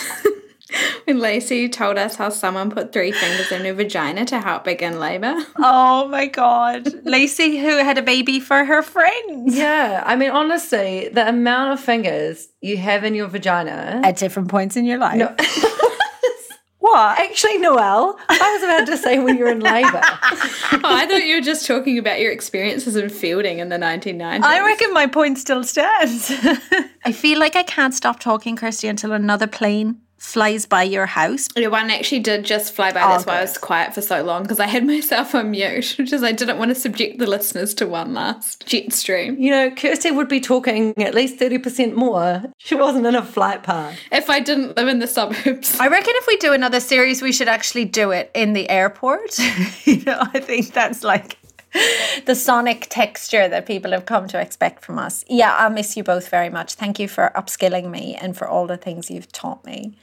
[1.06, 5.00] when Lacey told us how someone put three fingers in her vagina to help begin
[5.00, 5.36] labor?
[5.66, 7.06] Oh my God.
[7.06, 9.56] Lacey, who had a baby for her friends.
[9.56, 14.02] Yeah, I mean, honestly, the amount of fingers you have in your vagina.
[14.04, 15.18] At different points in your life.
[15.18, 15.36] No.
[16.84, 17.18] What?
[17.18, 20.02] Actually, Noelle, I was about to say when you're in labour.
[20.04, 24.44] oh, I thought you were just talking about your experiences in Feilding in the 1990s.
[24.44, 26.30] I reckon my point still stands.
[27.06, 31.50] I feel like I can't stop talking, Kirsty, until another plane flies by your house.
[31.56, 33.04] Yeah, one actually did just fly by.
[33.04, 35.96] Oh, That's why I was quiet for so long because I had myself on mute,
[35.98, 39.38] which is I didn't want to subject the listeners to one last jet stream.
[39.38, 42.44] You know, Kirsty would be talking at least 30% more.
[42.58, 44.00] She wasn't in a flight path.
[44.12, 45.78] If I didn't live in the suburbs.
[45.80, 49.38] I reckon if we do another series, we should actually do it in the airport.
[49.84, 51.38] you know, I think that's like
[52.26, 55.26] the sonic texture that people have come to expect from us.
[55.28, 56.76] Yeah, I'll miss you both very much.
[56.76, 59.98] Thank you for upskilling me and for all the things you've taught me.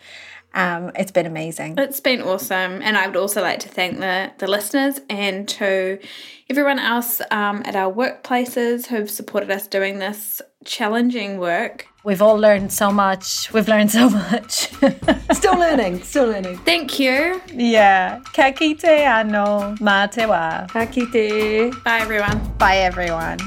[0.53, 1.79] Um, it's been amazing.
[1.79, 6.01] It's been awesome, and I would also like to thank the the listeners and to
[6.49, 11.87] everyone else um, at our workplaces who've supported us doing this challenging work.
[12.03, 13.53] We've all learned so much.
[13.53, 14.71] We've learned so much.
[15.33, 16.57] Still learning, still learning.
[16.59, 17.41] Thank you.
[17.53, 18.21] yeah.
[18.33, 20.67] Ka kite ano matewa.
[20.71, 21.71] Hakite.
[21.85, 22.39] Bye, everyone.
[22.59, 23.39] Bye, everyone.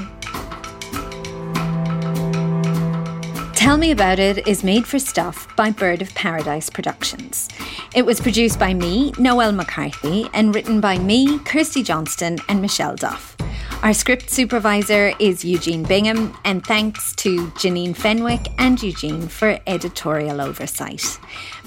[3.54, 7.48] Tell Me About It is made for stuff by Bird of Paradise Productions.
[7.94, 12.94] It was produced by me, Noelle McCarthy, and written by me, Kirsty Johnston, and Michelle
[12.94, 13.34] Duff.
[13.82, 20.40] Our script supervisor is Eugene Bingham, and thanks to Janine Fenwick and Eugene for editorial
[20.40, 21.18] oversight.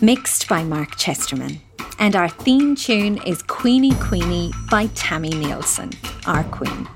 [0.02, 1.62] Mixed by Mark Chesterman.
[2.00, 5.96] And our theme tune is Queenie Queenie by Tami Neilson,
[6.28, 6.88] our queen.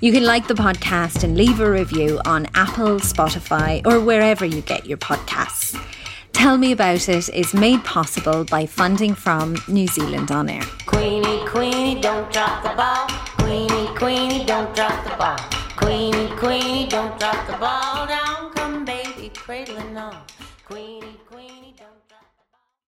[0.00, 4.60] You can like the podcast and leave a review on Apple, Spotify, or wherever you
[4.62, 5.74] get your podcasts.
[6.36, 10.60] Tell Me About It is made possible by funding from New Zealand On Air.
[10.84, 13.08] Queenie, Queenie, don't drop the ball.
[13.38, 15.38] Queenie, Queenie, don't drop the ball.
[15.76, 18.06] Queenie, Queenie, don't drop the ball.
[18.06, 20.26] Down come baby, cradling on.